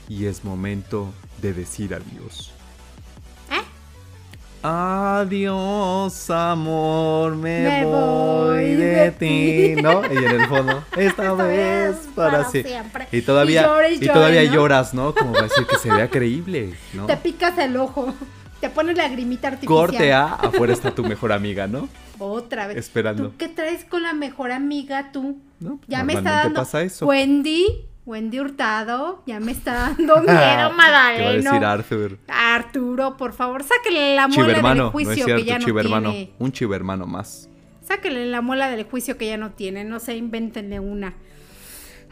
y 0.08 0.27
es 0.27 0.45
momento 0.45 1.12
de 1.41 1.51
decir 1.51 1.95
adiós. 1.95 2.51
¿Eh? 3.49 3.63
Adiós, 4.62 6.30
amor, 6.30 7.36
me, 7.38 7.60
Me 7.60 7.86
voy, 7.86 7.93
voy 7.95 8.75
de, 8.75 8.86
de 8.86 9.12
ti. 9.13 9.82
¿no? 9.82 10.04
Y 10.13 10.15
en 10.15 10.41
el 10.41 10.47
fondo, 10.47 10.84
esta 10.95 11.34
vez 11.34 11.95
para, 12.13 12.47
siempre. 12.47 13.08
Y 13.12 13.23
todavía, 13.23 13.62
Y 13.62 13.65
llore 13.65 14.13
todavía 14.13 14.43
¿no? 14.43 14.54
lloras, 14.54 14.93
¿no? 14.93 15.15
Como 15.15 15.32
para 15.34 15.47
decir 15.47 15.65
que 15.65 15.77
se 15.77 15.91
vea 15.91 16.08
creíble, 16.08 16.75
¿no? 16.93 17.08
Te 17.08 17.17
picas 17.17 17.58
el 17.58 17.77
ojo. 17.77 18.13
Te 18.60 18.69
pones 18.69 18.95
lagrimita 18.95 19.47
artificial. 19.47 19.75
Corte 19.75 20.13
A, 20.13 20.36
afuera 20.36 20.71
está 20.71 20.93
tu 20.93 21.04
mejor 21.04 21.32
amiga, 21.32 21.65
¿no? 21.65 21.89
Otra 22.24 22.68
vez. 22.68 22.78
Esperando. 22.78 23.30
¿Tú 23.30 23.38
qué 23.38 23.48
traes 23.48 23.84
con 23.86 24.04
la 24.04 24.14
mejor 24.14 24.52
amiga 24.52 25.12
tú? 25.12 25.40
No, 25.60 25.78
pues 25.78 25.88
Ya 25.88 26.04
me 26.04 26.14
está 26.14 26.32
dando. 26.44 26.60
pasa 26.60 26.82
eso. 26.82 27.06
Wendy, 27.06 27.66
Wendy 28.06 28.40
Hurtado, 28.40 29.24
ya 29.26 29.40
me 29.40 29.52
está 29.52 29.74
dando 29.74 30.16
miedo, 30.22 30.26
¿Qué 30.26 30.34
va 30.34 30.66
a 30.66 31.12
decir 31.14 31.44
Madaleno. 31.44 31.68
Arthur? 31.68 32.18
Arturo, 32.28 33.18
por 33.18 33.34
favor, 33.34 33.64
sáquele 33.64 34.16
la 34.16 34.28
muela 34.28 34.54
del 34.54 34.78
no 34.78 34.88
es 34.88 34.92
juicio 34.92 35.14
cierto, 35.16 35.36
que 35.36 35.44
ya 35.46 35.60
no 35.60 35.66
tiene. 36.12 36.32
Un 36.40 36.52
chivermano 36.52 37.06
más. 37.08 37.48
Sáquele 37.84 38.26
la 38.28 38.42
muela 38.42 38.70
del 38.70 38.84
juicio 38.86 39.18
que 39.18 39.28
ya 39.28 39.38
no 39.38 39.52
tiene, 39.52 39.84
no 39.84 40.00
sé, 40.00 40.16
invéntenle 40.16 40.80
una. 40.80 41.14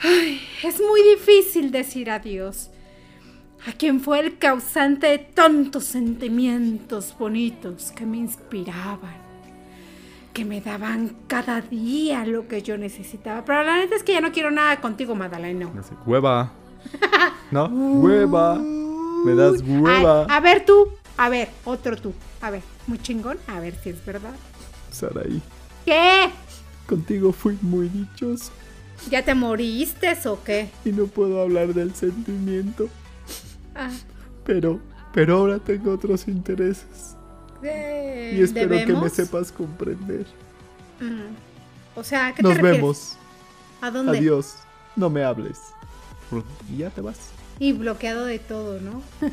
Ay, 0.01 0.41
es 0.63 0.79
muy 0.79 1.01
difícil 1.03 1.71
decir 1.71 2.09
adiós. 2.09 2.69
A 3.67 3.73
quien 3.73 3.99
fue 3.99 4.19
el 4.21 4.37
causante 4.37 5.07
de 5.07 5.17
tantos 5.17 5.83
sentimientos 5.83 7.13
bonitos 7.19 7.91
que 7.91 8.05
me 8.05 8.15
inspiraban, 8.17 9.18
que 10.33 10.45
me 10.45 10.61
daban 10.61 11.15
cada 11.27 11.61
día 11.61 12.25
lo 12.25 12.47
que 12.47 12.61
yo 12.61 12.77
necesitaba. 12.77 13.43
Pero 13.45 13.63
la 13.63 13.77
neta 13.77 13.95
es 13.95 14.03
que 14.03 14.13
ya 14.13 14.21
no 14.21 14.31
quiero 14.31 14.51
nada 14.51 14.79
contigo, 14.81 15.15
Madaleno. 15.15 15.71
No 15.73 15.83
sé, 15.83 15.93
hueva. 16.05 16.51
¿No? 17.51 17.65
Hueva. 17.67 18.55
Me 18.55 19.35
das 19.35 19.61
hueva. 19.65 20.21
ay, 20.21 20.27
a 20.29 20.39
ver 20.39 20.65
tú, 20.65 20.87
a 21.17 21.29
ver, 21.29 21.49
otro 21.65 21.95
tú. 21.97 22.13
A 22.41 22.49
ver, 22.51 22.61
muy 22.87 22.99
chingón, 22.99 23.37
a 23.47 23.59
ver 23.59 23.75
si 23.83 23.89
es 23.89 24.05
verdad. 24.05 24.33
Saraí, 24.91 25.41
¿Qué? 25.85 26.29
contigo 26.87 27.31
fui 27.31 27.55
muy 27.61 27.87
dichoso 27.89 28.51
¿Ya 29.11 29.23
te 29.23 29.35
moriste 29.35 30.17
o 30.25 30.43
qué? 30.43 30.69
y 30.85 30.89
no 30.91 31.05
puedo 31.05 31.41
hablar 31.41 31.73
del 31.73 31.93
sentimiento. 31.93 32.87
Ah, 33.75 33.91
Pero, 34.45 34.79
pero 35.13 35.37
ahora 35.37 35.59
tengo 35.59 35.91
otros 35.93 36.27
intereses. 36.27 37.15
Eh, 37.63 38.35
Y 38.37 38.41
espero 38.43 38.69
que 38.85 38.93
me 38.93 39.09
sepas 39.09 39.51
comprender. 39.51 40.25
Mm. 40.99 41.35
O 41.95 42.03
sea, 42.03 42.33
¿qué 42.33 42.43
Nos 42.43 42.55
te 42.55 42.61
vemos. 42.61 43.17
¿A 43.81 43.91
dónde? 43.91 44.17
Adiós. 44.17 44.55
No 44.95 45.09
me 45.09 45.23
hables. 45.23 45.59
Y 46.71 46.77
ya 46.77 46.89
te 46.89 47.01
vas. 47.01 47.17
Y 47.59 47.73
bloqueado 47.73 48.25
de 48.25 48.39
todo, 48.39 48.79
¿no? 48.79 49.01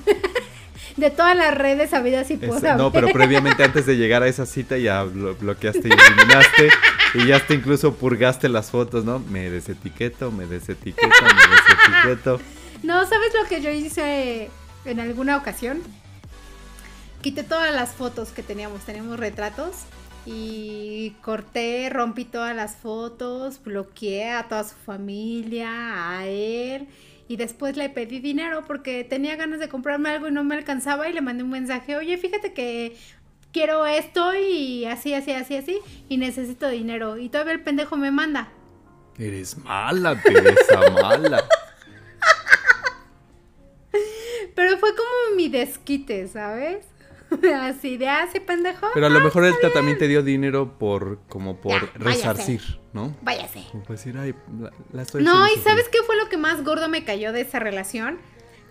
de 0.96 1.10
todas 1.10 1.36
las 1.36 1.54
redes 1.56 1.92
habidas 1.94 2.30
y 2.30 2.36
por 2.36 2.56
Este, 2.56 2.74
no, 2.74 2.90
pero 2.92 3.08
previamente 3.08 3.62
antes 3.64 3.86
de 3.86 3.96
llegar 3.96 4.22
a 4.22 4.28
esa 4.28 4.46
cita 4.46 4.78
ya 4.78 5.04
blo- 5.04 5.36
bloqueaste 5.38 5.88
y 5.88 5.92
eliminaste. 5.92 6.68
y 7.14 7.26
ya 7.26 7.36
hasta 7.36 7.54
incluso 7.54 7.94
purgaste 7.94 8.48
las 8.48 8.70
fotos, 8.70 9.04
¿no? 9.04 9.18
Me 9.18 9.50
desetiqueto, 9.50 10.30
me 10.32 10.46
desetiqueto, 10.46 11.08
me 11.10 11.56
desetiqueto. 11.56 12.40
No, 12.82 13.04
¿sabes 13.06 13.32
lo 13.42 13.48
que 13.48 13.60
yo 13.62 13.70
hice 13.70 14.50
en 14.84 15.00
alguna 15.00 15.38
ocasión? 15.38 15.82
Quité 17.26 17.42
todas 17.42 17.74
las 17.74 17.90
fotos 17.90 18.30
que 18.30 18.44
teníamos, 18.44 18.84
teníamos 18.84 19.18
retratos 19.18 19.78
y 20.26 21.10
corté, 21.22 21.90
rompí 21.90 22.24
todas 22.24 22.54
las 22.54 22.76
fotos, 22.76 23.60
bloqueé 23.64 24.30
a 24.30 24.46
toda 24.46 24.62
su 24.62 24.76
familia, 24.76 26.18
a 26.18 26.28
él 26.28 26.86
y 27.26 27.36
después 27.36 27.76
le 27.76 27.88
pedí 27.88 28.20
dinero 28.20 28.62
porque 28.64 29.02
tenía 29.02 29.34
ganas 29.34 29.58
de 29.58 29.68
comprarme 29.68 30.10
algo 30.10 30.28
y 30.28 30.30
no 30.30 30.44
me 30.44 30.54
alcanzaba 30.54 31.08
y 31.08 31.12
le 31.12 31.20
mandé 31.20 31.42
un 31.42 31.50
mensaje, 31.50 31.96
oye, 31.96 32.16
fíjate 32.16 32.52
que 32.52 32.96
quiero 33.52 33.84
esto 33.86 34.32
y 34.36 34.84
así, 34.84 35.12
así, 35.12 35.32
así, 35.32 35.56
así 35.56 35.80
y 36.08 36.18
necesito 36.18 36.68
dinero 36.68 37.18
y 37.18 37.28
todavía 37.28 37.54
el 37.54 37.64
pendejo 37.64 37.96
me 37.96 38.12
manda. 38.12 38.52
Eres 39.18 39.58
mala, 39.58 40.14
Teresa, 40.22 40.90
mala. 41.02 41.44
Pero 44.54 44.78
fue 44.78 44.90
como 44.90 45.36
mi 45.36 45.48
desquite, 45.48 46.28
¿sabes? 46.28 46.86
Así 47.60 47.96
de 47.96 48.08
así, 48.08 48.40
pendejo. 48.40 48.86
Pero 48.94 49.06
a 49.06 49.10
lo 49.10 49.20
mejor 49.20 49.44
él 49.44 49.54
ta- 49.60 49.72
también 49.72 49.98
te 49.98 50.06
dio 50.08 50.22
dinero 50.22 50.78
por, 50.78 51.18
como 51.28 51.60
por 51.60 51.72
Ya, 51.72 51.80
váyase. 51.98 51.98
resarcir, 52.04 52.80
¿no? 52.92 53.16
Váyase. 53.22 53.64
Como 53.72 53.84
decir, 53.88 54.16
ay, 54.18 54.34
la, 54.60 54.70
la 54.92 55.02
estoy 55.02 55.24
No, 55.24 55.44
¿y 55.46 55.50
sufrir". 55.50 55.64
sabes 55.64 55.88
qué 55.88 55.98
fue 56.06 56.16
lo 56.16 56.28
que 56.28 56.36
más 56.36 56.62
gordo 56.64 56.88
me 56.88 57.04
cayó 57.04 57.32
de 57.32 57.40
esa 57.42 57.58
relación? 57.58 58.18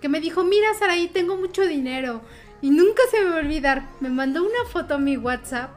Que 0.01 0.09
me 0.09 0.19
dijo, 0.21 0.43
mira, 0.43 0.73
Saraí, 0.79 1.07
tengo 1.07 1.35
mucho 1.35 1.65
dinero. 1.67 2.21
Y 2.61 2.69
nunca 2.71 3.01
se 3.11 3.23
me 3.23 3.29
va 3.29 3.37
a 3.37 3.39
olvidar. 3.39 3.87
Me 3.99 4.09
mandó 4.09 4.41
una 4.43 4.69
foto 4.71 4.95
a 4.95 4.97
mi 4.97 5.17
WhatsApp 5.17 5.71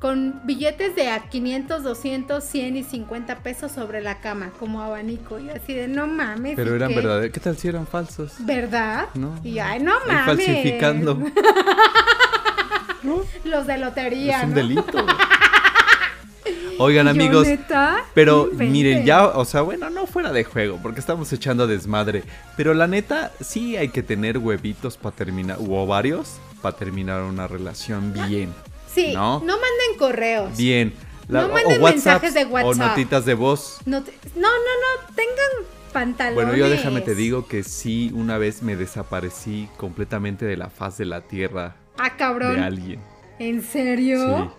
con 0.00 0.40
billetes 0.44 0.96
de 0.96 1.10
a 1.10 1.28
500, 1.28 1.82
200, 1.82 2.42
100 2.42 2.76
y 2.78 2.82
50 2.84 3.36
pesos 3.40 3.70
sobre 3.70 4.00
la 4.00 4.20
cama, 4.20 4.50
como 4.58 4.80
abanico. 4.80 5.38
Y 5.38 5.50
así 5.50 5.74
de, 5.74 5.88
no 5.88 6.06
mames. 6.06 6.56
Pero 6.56 6.72
¿y 6.72 6.76
eran 6.76 6.94
verdaderos. 6.94 7.32
¿Qué 7.32 7.40
tal 7.40 7.58
si 7.58 7.68
eran 7.68 7.86
falsos? 7.86 8.34
¿Verdad? 8.40 9.08
No. 9.14 9.38
Y 9.44 9.58
ay, 9.58 9.80
no 9.80 9.92
mames. 10.06 10.24
falsificando. 10.24 11.14
¿No? 13.02 13.20
Los 13.44 13.66
de 13.66 13.76
lotería. 13.76 14.38
Es 14.38 14.44
un 14.44 14.50
¿no? 14.50 14.56
delito. 14.56 15.06
Oigan, 16.78 17.06
amigos. 17.06 17.46
¿neta? 17.46 18.02
Pero 18.14 18.48
miren, 18.54 19.04
ya, 19.04 19.26
o 19.26 19.44
sea, 19.44 19.60
bueno, 19.60 19.90
no 19.90 20.06
fuera 20.06 20.32
de 20.32 20.44
juego, 20.44 20.78
porque 20.82 21.00
estamos 21.00 21.30
echando 21.30 21.66
desmadre. 21.66 22.24
Pero 22.56 22.72
la 22.72 22.86
neta, 22.86 23.32
sí 23.40 23.76
hay 23.76 23.90
que 23.90 24.02
tener 24.02 24.38
huevitos 24.38 24.96
para 24.96 25.14
terminar, 25.14 25.58
u 25.60 25.74
ovarios, 25.74 26.40
para 26.62 26.74
terminar 26.74 27.20
una 27.20 27.46
relación 27.46 28.14
bien. 28.14 28.54
Sí, 28.94 29.12
¿no? 29.14 29.38
no, 29.40 29.54
manden 29.54 29.98
correos. 29.98 30.56
Bien. 30.56 30.92
No 31.28 31.46
o- 31.46 31.48
manden 31.48 31.80
o 31.80 31.84
WhatsApp 31.84 32.22
mensajes 32.22 32.34
de 32.34 32.44
o 32.44 32.48
WhatsApp. 32.48 32.88
notitas 32.88 33.24
de 33.24 33.34
voz. 33.34 33.78
No, 33.86 34.02
te- 34.02 34.12
no, 34.34 34.48
no, 34.48 34.48
no, 34.48 35.14
tengan 35.14 35.66
pantalones. 35.92 36.34
Bueno, 36.34 36.56
yo 36.56 36.68
déjame 36.68 37.00
te 37.02 37.14
digo 37.14 37.46
que 37.46 37.62
sí, 37.62 38.10
una 38.14 38.36
vez 38.38 38.62
me 38.62 38.74
desaparecí 38.76 39.68
completamente 39.76 40.44
de 40.44 40.56
la 40.56 40.70
faz 40.70 40.98
de 40.98 41.04
la 41.04 41.20
tierra 41.22 41.76
Ah, 41.98 42.16
cabrón. 42.16 42.56
de 42.56 42.62
alguien. 42.62 43.00
¿En 43.38 43.62
serio? 43.62 44.52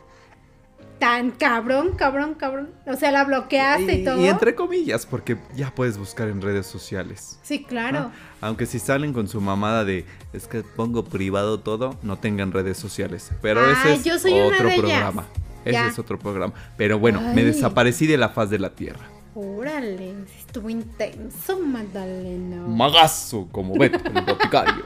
Tan 1.02 1.32
cabrón, 1.32 1.96
cabrón, 1.98 2.36
cabrón. 2.36 2.70
O 2.86 2.96
sea, 2.96 3.12
la 3.12 3.24
bloqueaste 3.24 3.92
y, 3.96 4.02
Y, 4.02 4.06
todo. 4.06 4.22
y 4.22 4.28
entre 4.28 4.54
comillas, 4.54 5.08
porque 5.08 5.36
ya 5.56 5.74
puedes 5.74 5.98
buscar 5.98 6.28
en 6.28 6.44
redes 6.44 6.68
sociales. 6.68 7.40
Sí, 7.42 7.64
claro. 7.64 8.12
Aunque 8.40 8.68
si 8.68 8.78
salen 8.78 9.12
con 9.12 9.28
su 9.28 9.42
mamada 9.42 9.84
de 9.84 10.06
es 10.32 10.48
que 10.48 10.62
pongo 10.62 11.04
privado 11.04 11.60
todo, 11.60 11.98
no 12.04 12.20
tengan 12.20 12.52
redes 12.52 12.78
sociales. 12.78 13.32
Pero 13.42 13.68
ese 13.72 13.94
es 13.96 14.04
yo 14.04 14.20
soy 14.20 14.34
una 14.34 14.46
otro 14.46 14.70
de 14.70 14.78
programa. 14.78 15.26
Ese 15.66 15.74
Ya. 15.74 15.88
es 15.88 15.98
otro 15.98 16.20
programa. 16.20 16.54
Pero 16.78 17.00
bueno, 17.00 17.20
me 17.34 17.44
desaparecí 17.44 18.06
de 18.06 18.18
la 18.18 18.30
faz 18.30 18.52
de 18.52 18.60
la 18.60 18.70
tierra. 18.76 19.02
Órale, 19.34 20.14
estuvo 20.38 20.70
intenso, 20.70 21.60
Magdalena. 21.60 22.58
Magazo, 22.68 23.48
como 23.52 23.76
Beto, 23.76 23.98
el 24.08 24.24
boticario. 24.24 24.86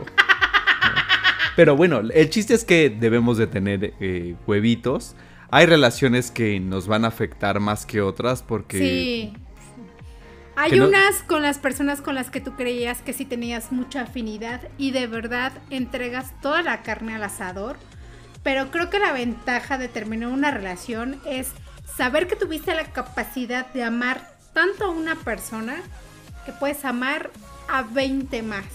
Pero 1.58 1.76
bueno, 1.76 2.00
el 2.14 2.30
chiste 2.30 2.54
es 2.54 2.64
que 2.64 2.90
debemos 2.90 3.38
de 3.38 3.48
tener 3.48 3.94
eh, 4.00 4.36
huevitos. 4.48 5.16
Hay 5.52 5.66
relaciones 5.66 6.32
que 6.32 6.60
nos 6.60 6.88
van 6.88 7.06
a 7.06 7.10
afectar 7.10 7.60
más 7.60 7.86
que 7.86 8.02
otras 8.02 8.42
porque... 8.44 8.78
Sí. 8.78 9.34
Hay 10.58 10.80
no- 10.80 10.88
unas 10.88 11.22
con 11.24 11.42
las 11.42 11.58
personas 11.58 12.00
con 12.02 12.16
las 12.16 12.30
que 12.30 12.40
tú 12.40 12.56
creías 12.56 13.02
que 13.02 13.12
sí 13.14 13.26
tenías 13.26 13.72
mucha 13.74 14.02
afinidad 14.04 14.62
y 14.78 14.92
de 14.92 15.06
verdad 15.08 15.52
entregas 15.70 16.32
toda 16.42 16.62
la 16.62 16.82
carne 16.82 17.16
al 17.16 17.24
asador. 17.24 17.76
Pero 18.42 18.72
creo 18.72 18.90
que 18.90 19.00
la 19.00 19.12
ventaja 19.12 19.78
de 19.78 19.88
terminar 19.90 20.30
una 20.30 20.52
relación 20.52 21.20
es 21.26 21.50
saber 21.98 22.28
que 22.28 22.36
tuviste 22.36 22.74
la 22.74 22.86
capacidad 22.86 23.68
de 23.74 23.84
amar 23.84 24.36
tanto 24.54 24.86
a 24.86 24.90
una 24.92 25.16
persona 25.16 25.76
que 26.46 26.54
puedes 26.54 26.86
amar 26.86 27.32
a 27.68 27.82
20 27.82 28.42
más, 28.44 28.66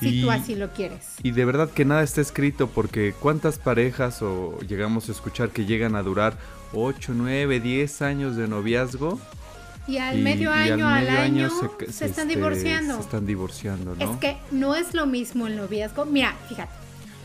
si 0.00 0.08
Y- 0.20 0.22
tú 0.22 0.30
así 0.30 0.54
lo 0.54 0.70
quieres. 0.72 1.14
Y 1.22 1.30
de 1.32 1.44
verdad 1.44 1.70
que 1.70 1.84
nada 1.84 2.02
está 2.02 2.20
escrito 2.20 2.68
porque 2.68 3.14
cuántas 3.18 3.58
parejas 3.58 4.22
o 4.22 4.58
llegamos 4.60 5.08
a 5.08 5.12
escuchar 5.12 5.50
que 5.50 5.64
llegan 5.66 5.94
a 5.96 6.02
durar 6.02 6.36
8, 6.72 7.12
9, 7.14 7.60
10 7.60 8.02
años 8.02 8.36
de 8.36 8.46
noviazgo. 8.48 9.18
Y 9.86 9.96
al 9.98 10.18
y- 10.18 10.22
medio 10.22 10.50
y 10.50 10.52
año, 10.70 10.86
al, 10.86 11.04
medio 11.06 11.18
año, 11.18 11.50
se, 11.50 11.86
se, 11.86 11.92
se, 11.92 12.06
están 12.06 12.28
este, 12.28 12.36
divorciando. 12.36 12.94
Se 12.96 13.00
están 13.00 13.26
divorciando, 13.26 13.94
¿no? 13.96 14.04
Es 14.12 14.16
que 14.18 14.36
no 14.50 14.74
es 14.74 14.92
lo 14.94 15.06
mismo 15.06 15.46
el 15.46 15.56
noviazgo. 15.56 16.04
Mira, 16.04 16.34
fíjate. 16.48 16.70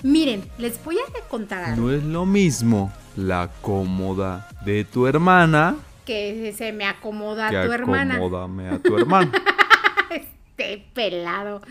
Miren, 0.03 0.43
les 0.57 0.83
voy 0.83 0.97
a 0.97 1.27
contar 1.29 1.63
algo. 1.63 1.87
No 1.87 1.91
es 1.93 2.03
lo 2.03 2.25
mismo 2.25 2.91
la 3.15 3.49
cómoda 3.61 4.49
de 4.65 4.83
tu 4.85 5.07
hermana 5.07 5.75
Que 6.05 6.53
se 6.57 6.71
me 6.73 6.85
acomoda 6.85 7.49
que 7.49 7.57
a 7.57 7.65
tu 7.65 7.71
hermana. 7.71 8.15
acomódame 8.15 8.69
a 8.69 8.79
tu 8.79 8.97
hermana. 8.97 9.31
Este 10.09 10.85
pelado. 10.93 11.61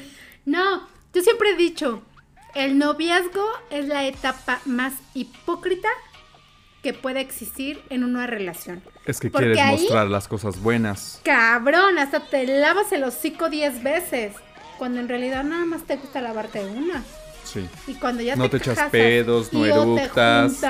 No, 0.44 0.82
yo 1.14 1.22
siempre 1.22 1.50
he 1.50 1.56
dicho, 1.56 2.02
el 2.54 2.78
noviazgo 2.78 3.44
es 3.70 3.86
la 3.88 4.04
etapa 4.06 4.60
más 4.64 4.94
hipócrita 5.14 5.88
que 6.82 6.92
puede 6.92 7.20
existir 7.20 7.80
en 7.90 8.02
una 8.04 8.26
relación. 8.26 8.82
es 9.06 9.20
que 9.20 9.30
Porque 9.30 9.52
quieres 9.52 9.62
ahí- 9.62 9.78
mostrar 9.82 10.08
las 10.08 10.26
cosas 10.28 10.60
buenas. 10.60 11.20
Cabrón, 11.24 11.98
hasta 11.98 12.20
te 12.28 12.46
lavas 12.46 12.90
el 12.92 13.04
hocico 13.04 13.48
10 13.48 13.82
veces. 13.82 14.34
cuando 14.78 14.98
en 14.98 15.08
realidad 15.08 15.44
nada 15.44 15.64
más 15.64 15.84
te 15.84 15.94
gusta 15.96 16.20
lavarte 16.20 16.64
una. 16.64 17.04
Sí. 17.44 17.68
Y 17.86 17.94
cuando 17.94 18.20
ya 18.22 18.34
No 18.34 18.50
te 18.50 18.56
echas 18.56 18.90
pedos, 18.90 19.52
no 19.52 19.64
eructas. 19.64 20.60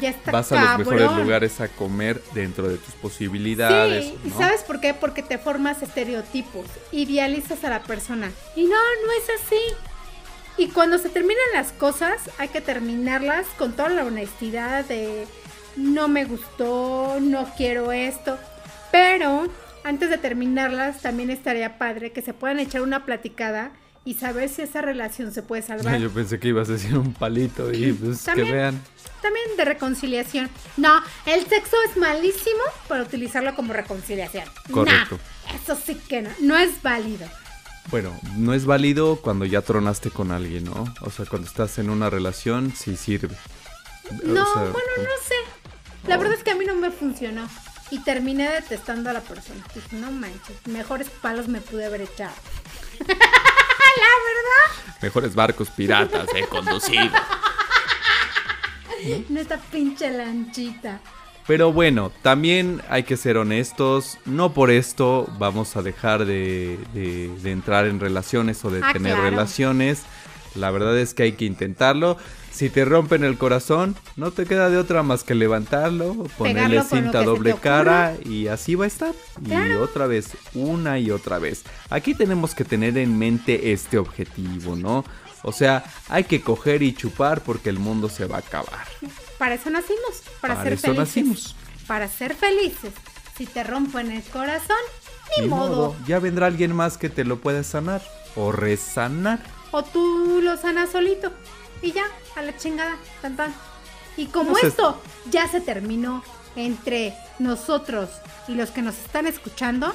Ya 0.00 0.10
está 0.10 0.30
Vas 0.30 0.52
a 0.52 0.76
los 0.76 0.78
mejores 0.78 1.10
lugares 1.12 1.60
a 1.60 1.68
comer 1.68 2.22
dentro 2.32 2.68
de 2.68 2.76
tus 2.76 2.94
posibilidades. 2.94 4.04
Sí, 4.04 4.18
¿y 4.24 4.30
sabes 4.30 4.62
por 4.62 4.80
qué? 4.80 4.94
Porque 4.94 5.22
te 5.22 5.38
formas 5.38 5.82
estereotipos, 5.82 6.66
idealizas 6.92 7.64
a 7.64 7.70
la 7.70 7.82
persona. 7.82 8.30
Y 8.56 8.64
no, 8.64 8.70
no 8.70 9.12
es 9.18 9.42
así. 9.42 9.60
Y 10.56 10.68
cuando 10.68 10.98
se 10.98 11.08
terminan 11.08 11.44
las 11.52 11.72
cosas, 11.72 12.30
hay 12.38 12.48
que 12.48 12.60
terminarlas 12.60 13.46
con 13.58 13.72
toda 13.72 13.88
la 13.88 14.04
honestidad 14.04 14.84
de 14.84 15.26
no 15.76 16.08
me 16.08 16.24
gustó, 16.24 17.18
no 17.20 17.50
quiero 17.56 17.92
esto. 17.92 18.38
Pero 18.92 19.48
antes 19.82 20.10
de 20.10 20.18
terminarlas, 20.18 21.02
también 21.02 21.30
estaría 21.30 21.78
padre 21.78 22.12
que 22.12 22.22
se 22.22 22.34
puedan 22.34 22.60
echar 22.60 22.82
una 22.82 23.04
platicada 23.04 23.72
y 24.04 24.14
saber 24.14 24.48
si 24.48 24.62
esa 24.62 24.82
relación 24.82 25.32
se 25.32 25.42
puede 25.42 25.62
salvar. 25.66 25.98
Yo 25.98 26.10
pensé 26.10 26.38
que 26.38 26.48
ibas 26.48 26.68
a 26.68 26.72
decir 26.72 26.96
un 26.96 27.12
palito 27.12 27.72
y 27.72 27.92
pues 27.92 28.24
que 28.24 28.42
vean. 28.42 28.80
También 29.22 29.56
de 29.56 29.64
reconciliación. 29.64 30.50
No, 30.76 31.02
el 31.26 31.46
sexo 31.46 31.76
es 31.88 31.96
malísimo 31.96 32.62
para 32.88 33.02
utilizarlo 33.02 33.54
como 33.54 33.72
reconciliación. 33.72 34.44
Correcto. 34.70 35.18
No, 35.18 35.54
eso 35.56 35.80
sí 35.82 35.94
que 35.94 36.22
no, 36.22 36.30
no 36.40 36.56
es 36.58 36.82
válido. 36.82 37.26
Bueno, 37.90 38.18
no 38.36 38.54
es 38.54 38.64
válido 38.64 39.16
cuando 39.16 39.44
ya 39.44 39.62
tronaste 39.62 40.10
con 40.10 40.30
alguien, 40.32 40.64
¿no? 40.64 40.92
O 41.02 41.10
sea, 41.10 41.26
cuando 41.26 41.48
estás 41.48 41.78
en 41.78 41.90
una 41.90 42.10
relación, 42.10 42.72
sí 42.74 42.96
sirve. 42.96 43.36
No, 44.22 44.42
O 44.42 44.52
sea, 44.52 44.62
bueno, 44.62 44.90
no 44.98 45.26
sé. 45.26 45.34
La 46.06 46.16
verdad 46.16 46.34
es 46.34 46.42
que 46.42 46.50
a 46.50 46.54
mí 46.54 46.64
no 46.64 46.74
me 46.76 46.90
funcionó. 46.90 47.48
Y 47.90 47.98
terminé 48.00 48.50
detestando 48.50 49.10
a 49.10 49.12
la 49.12 49.20
persona. 49.20 49.62
Dije, 49.74 49.96
no 49.96 50.10
manches, 50.10 50.66
mejores 50.66 51.08
palos 51.10 51.48
me 51.48 51.60
pude 51.60 51.84
haber 51.84 52.02
echado. 52.02 52.34
Mejores 55.02 55.34
barcos 55.34 55.68
piratas 55.70 56.26
he 56.34 56.46
conducido. 56.46 57.10
En 59.02 59.36
esta 59.36 59.58
pinche 59.58 60.10
lanchita. 60.10 61.00
Pero 61.46 61.72
bueno, 61.72 62.10
también 62.22 62.80
hay 62.88 63.02
que 63.02 63.18
ser 63.18 63.36
honestos. 63.36 64.16
No 64.24 64.54
por 64.54 64.70
esto 64.70 65.28
vamos 65.38 65.76
a 65.76 65.82
dejar 65.82 66.24
de, 66.24 66.78
de- 66.94 67.28
de 67.42 67.50
entrar 67.52 67.86
en 67.86 68.00
relaciones 68.00 68.64
o 68.64 68.70
de 68.70 68.80
Ah, 68.82 68.92
tener 68.94 69.12
claro. 69.14 69.28
relaciones. 69.30 70.02
La 70.54 70.70
verdad 70.70 70.96
es 70.98 71.12
que 71.12 71.24
hay 71.24 71.32
que 71.32 71.44
intentarlo. 71.44 72.16
Si 72.54 72.70
te 72.70 72.84
rompen 72.84 73.24
el 73.24 73.36
corazón, 73.36 73.96
no 74.14 74.30
te 74.30 74.46
queda 74.46 74.70
de 74.70 74.78
otra 74.78 75.02
más 75.02 75.24
que 75.24 75.34
levantarlo, 75.34 76.14
ponerle 76.38 76.84
cinta 76.84 77.24
doble 77.24 77.56
cara 77.56 78.14
y 78.24 78.46
así 78.46 78.76
va 78.76 78.84
a 78.84 78.86
estar. 78.86 79.12
Y 79.44 79.72
otra 79.72 80.06
vez, 80.06 80.36
una 80.54 81.00
y 81.00 81.10
otra 81.10 81.40
vez. 81.40 81.64
Aquí 81.90 82.14
tenemos 82.14 82.54
que 82.54 82.64
tener 82.64 82.96
en 82.96 83.18
mente 83.18 83.72
este 83.72 83.98
objetivo, 83.98 84.76
¿no? 84.76 85.04
O 85.42 85.50
sea, 85.50 85.84
hay 86.08 86.24
que 86.24 86.42
coger 86.42 86.84
y 86.84 86.94
chupar 86.94 87.40
porque 87.40 87.70
el 87.70 87.80
mundo 87.80 88.08
se 88.08 88.24
va 88.26 88.36
a 88.36 88.38
acabar. 88.38 88.86
Para 89.36 89.56
eso 89.56 89.68
nacimos, 89.70 90.22
para, 90.40 90.54
Para 90.54 90.62
ser 90.62 90.72
eso 90.74 90.82
felices. 90.82 90.98
nacimos. 90.98 91.56
Para 91.88 92.08
ser 92.08 92.36
felices. 92.36 92.92
Si 93.36 93.46
te 93.46 93.64
rompen 93.64 94.12
el 94.12 94.22
corazón, 94.22 94.76
ni, 95.36 95.42
Ni 95.42 95.48
modo. 95.50 95.96
Ya 96.06 96.20
vendrá 96.20 96.46
alguien 96.46 96.72
más 96.72 96.98
que 96.98 97.10
te 97.10 97.24
lo 97.24 97.40
pueda 97.40 97.64
sanar 97.64 98.00
o 98.36 98.52
resanar. 98.52 99.40
O 99.72 99.82
tú 99.82 100.40
lo 100.40 100.56
sanas 100.56 100.92
solito. 100.92 101.32
Y 101.82 101.92
ya, 101.92 102.04
a 102.36 102.42
la 102.42 102.56
chingada, 102.56 102.96
tan 103.22 103.36
tan. 103.36 103.54
Y 104.16 104.26
como 104.26 104.50
No 104.52 104.56
sé. 104.56 104.68
esto 104.68 105.00
ya 105.30 105.48
se 105.48 105.60
terminó 105.60 106.22
entre 106.56 107.14
nosotros 107.38 108.10
y 108.48 108.54
los 108.54 108.70
que 108.70 108.80
nos 108.82 108.96
están 108.96 109.26
escuchando, 109.26 109.92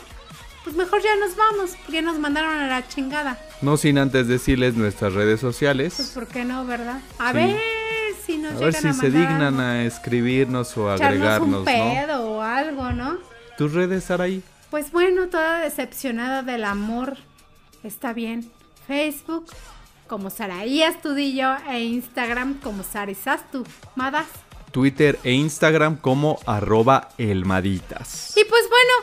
pues 0.64 0.76
mejor 0.76 1.02
ya 1.02 1.16
nos 1.16 1.36
vamos, 1.36 1.72
porque 1.78 1.94
ya 1.94 2.02
nos 2.02 2.20
mandaron 2.20 2.58
a 2.60 2.68
la 2.68 2.88
chingada. 2.88 3.40
No 3.62 3.78
sin 3.78 3.98
antes 3.98 4.28
decirles 4.28 4.76
nuestras 4.76 5.14
redes 5.14 5.40
Pues 5.42 5.54
sociales. 5.56 6.12
¿por 6.14 6.28
qué 6.28 6.44
no, 6.46 6.66
verdad? 6.66 7.00
A 7.18 7.30
Sí. 7.32 7.38
ver 7.38 7.60
si 8.26 8.38
nos 8.38 8.52
A 8.52 8.56
llegan 8.56 8.72
ver 8.72 8.82
si 8.82 8.88
a 8.90 8.94
se 8.94 9.10
dignan 9.10 9.60
a 9.60 9.84
escribirnos 9.86 10.78
o 10.78 10.90
agregarnos, 10.92 11.48
un 11.48 11.52
¿no? 11.52 11.64
pedo 11.66 12.30
o 12.30 12.42
algo, 12.42 12.92
¿no? 12.92 13.18
Tus 13.58 13.74
redes, 13.74 14.04
Saraí. 14.04 14.44
Pues 14.70 14.92
bueno, 14.92 15.28
toda 15.30 15.60
decepcionada 15.60 16.44
del 16.44 16.64
amor. 16.66 17.18
Está 17.84 18.14
bien. 18.14 18.52
Facebook 18.88 19.46
como 20.10 20.30
Saraí 20.30 20.84
Astudillo 20.84 21.56
e 21.70 21.80
Instagram 21.84 22.60
como 22.60 22.84
Sarisastu. 22.84 23.64
Madas. 23.96 24.28
Twitter 24.72 25.18
e 25.24 25.32
Instagram 25.32 25.96
como 25.96 26.40
arroba 26.46 27.10
elmaditas. 27.18 28.36
Y 28.36 28.44
pues 28.44 28.64
bueno, 28.70 28.94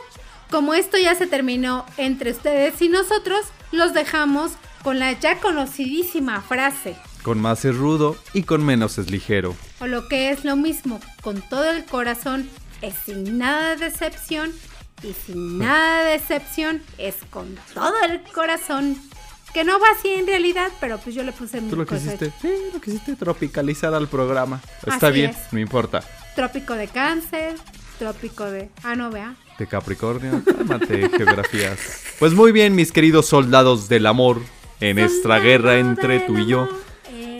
como 0.51 0.73
esto 0.73 0.97
ya 0.97 1.15
se 1.15 1.25
terminó 1.25 1.85
entre 1.97 2.31
ustedes 2.31 2.81
y 2.81 2.89
nosotros, 2.89 3.45
los 3.71 3.93
dejamos 3.93 4.51
con 4.83 4.99
la 4.99 5.13
ya 5.13 5.39
conocidísima 5.39 6.41
frase. 6.41 6.95
Con 7.23 7.41
más 7.41 7.65
es 7.65 7.75
rudo 7.75 8.15
y 8.33 8.43
con 8.43 8.65
menos 8.65 8.97
es 8.97 9.09
ligero. 9.09 9.55
O 9.79 9.87
lo 9.87 10.07
que 10.07 10.29
es 10.29 10.45
lo 10.45 10.55
mismo, 10.55 10.99
con 11.21 11.41
todo 11.41 11.69
el 11.71 11.83
corazón 11.85 12.49
es 12.81 12.93
sin 13.05 13.37
nada 13.37 13.75
de 13.75 13.85
decepción. 13.85 14.51
Y 15.03 15.13
sin 15.13 15.57
nada 15.59 16.05
de 16.05 16.11
decepción 16.11 16.81
es 16.97 17.15
con 17.29 17.57
todo 17.73 17.93
el 18.03 18.21
corazón. 18.33 18.97
Que 19.57 19.63
no 19.63 19.79
va 19.79 19.87
así 19.97 20.09
en 20.09 20.27
realidad, 20.27 20.71
pero 20.79 20.99
pues 20.99 21.15
yo 21.15 21.23
le 21.23 21.31
puse 21.31 21.59
mi 21.59 21.71
Tú 21.71 21.77
lo 21.77 21.87
quisiste, 21.87 22.31
sí, 22.39 22.47
lo 22.71 22.79
quisiste 22.79 23.15
tropicalizar 23.15 23.91
al 23.95 24.07
programa. 24.07 24.61
Está 24.85 25.07
Así 25.07 25.15
bien, 25.15 25.31
es. 25.31 25.51
no 25.51 25.57
importa. 25.57 26.03
Trópico 26.35 26.75
de 26.75 26.87
cáncer, 26.87 27.55
trópico 27.97 28.45
de... 28.45 28.69
Ah, 28.83 28.95
no, 28.95 29.09
vea. 29.09 29.33
De 29.57 29.65
Capricornio, 29.65 30.43
cálmate, 30.45 31.09
geografías. 31.17 31.79
Pues 32.19 32.35
muy 32.35 32.51
bien, 32.51 32.75
mis 32.75 32.91
queridos 32.91 33.25
soldados 33.25 33.89
del 33.89 34.05
amor, 34.05 34.43
en 34.79 34.97
nuestra 34.97 35.39
guerra 35.39 35.79
entre 35.79 36.19
tú 36.19 36.37
y 36.37 36.45
yo. 36.45 36.69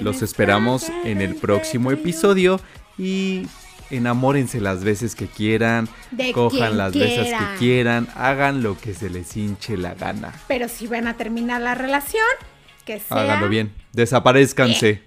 Los 0.02 0.24
esperamos 0.24 0.90
en 1.04 1.22
el 1.22 1.36
próximo 1.36 1.92
episodio 1.92 2.60
y 2.98 3.46
enamórense 3.90 4.60
las 4.62 4.84
veces 4.84 5.16
que 5.16 5.28
quieran, 5.28 5.88
De 6.12 6.32
cojan 6.32 6.78
las 6.78 6.94
veces 6.94 7.28
que 7.34 7.60
quieran, 7.60 8.08
hagan 8.16 8.64
lo 8.64 8.78
que 8.78 8.94
se 8.94 9.10
les 9.10 9.36
hinche 9.38 9.78
la 9.78 9.94
gana. 9.94 10.34
Pero 10.48 10.68
si 10.68 10.88
van 10.88 11.08
a 11.08 11.16
terminar 11.16 11.62
la 11.62 11.76
relación, 11.76 12.26
que 12.86 13.00
sea... 13.00 13.22
Háganlo 13.22 13.50
bien, 13.50 13.74
desaparezcanse. 13.94 15.07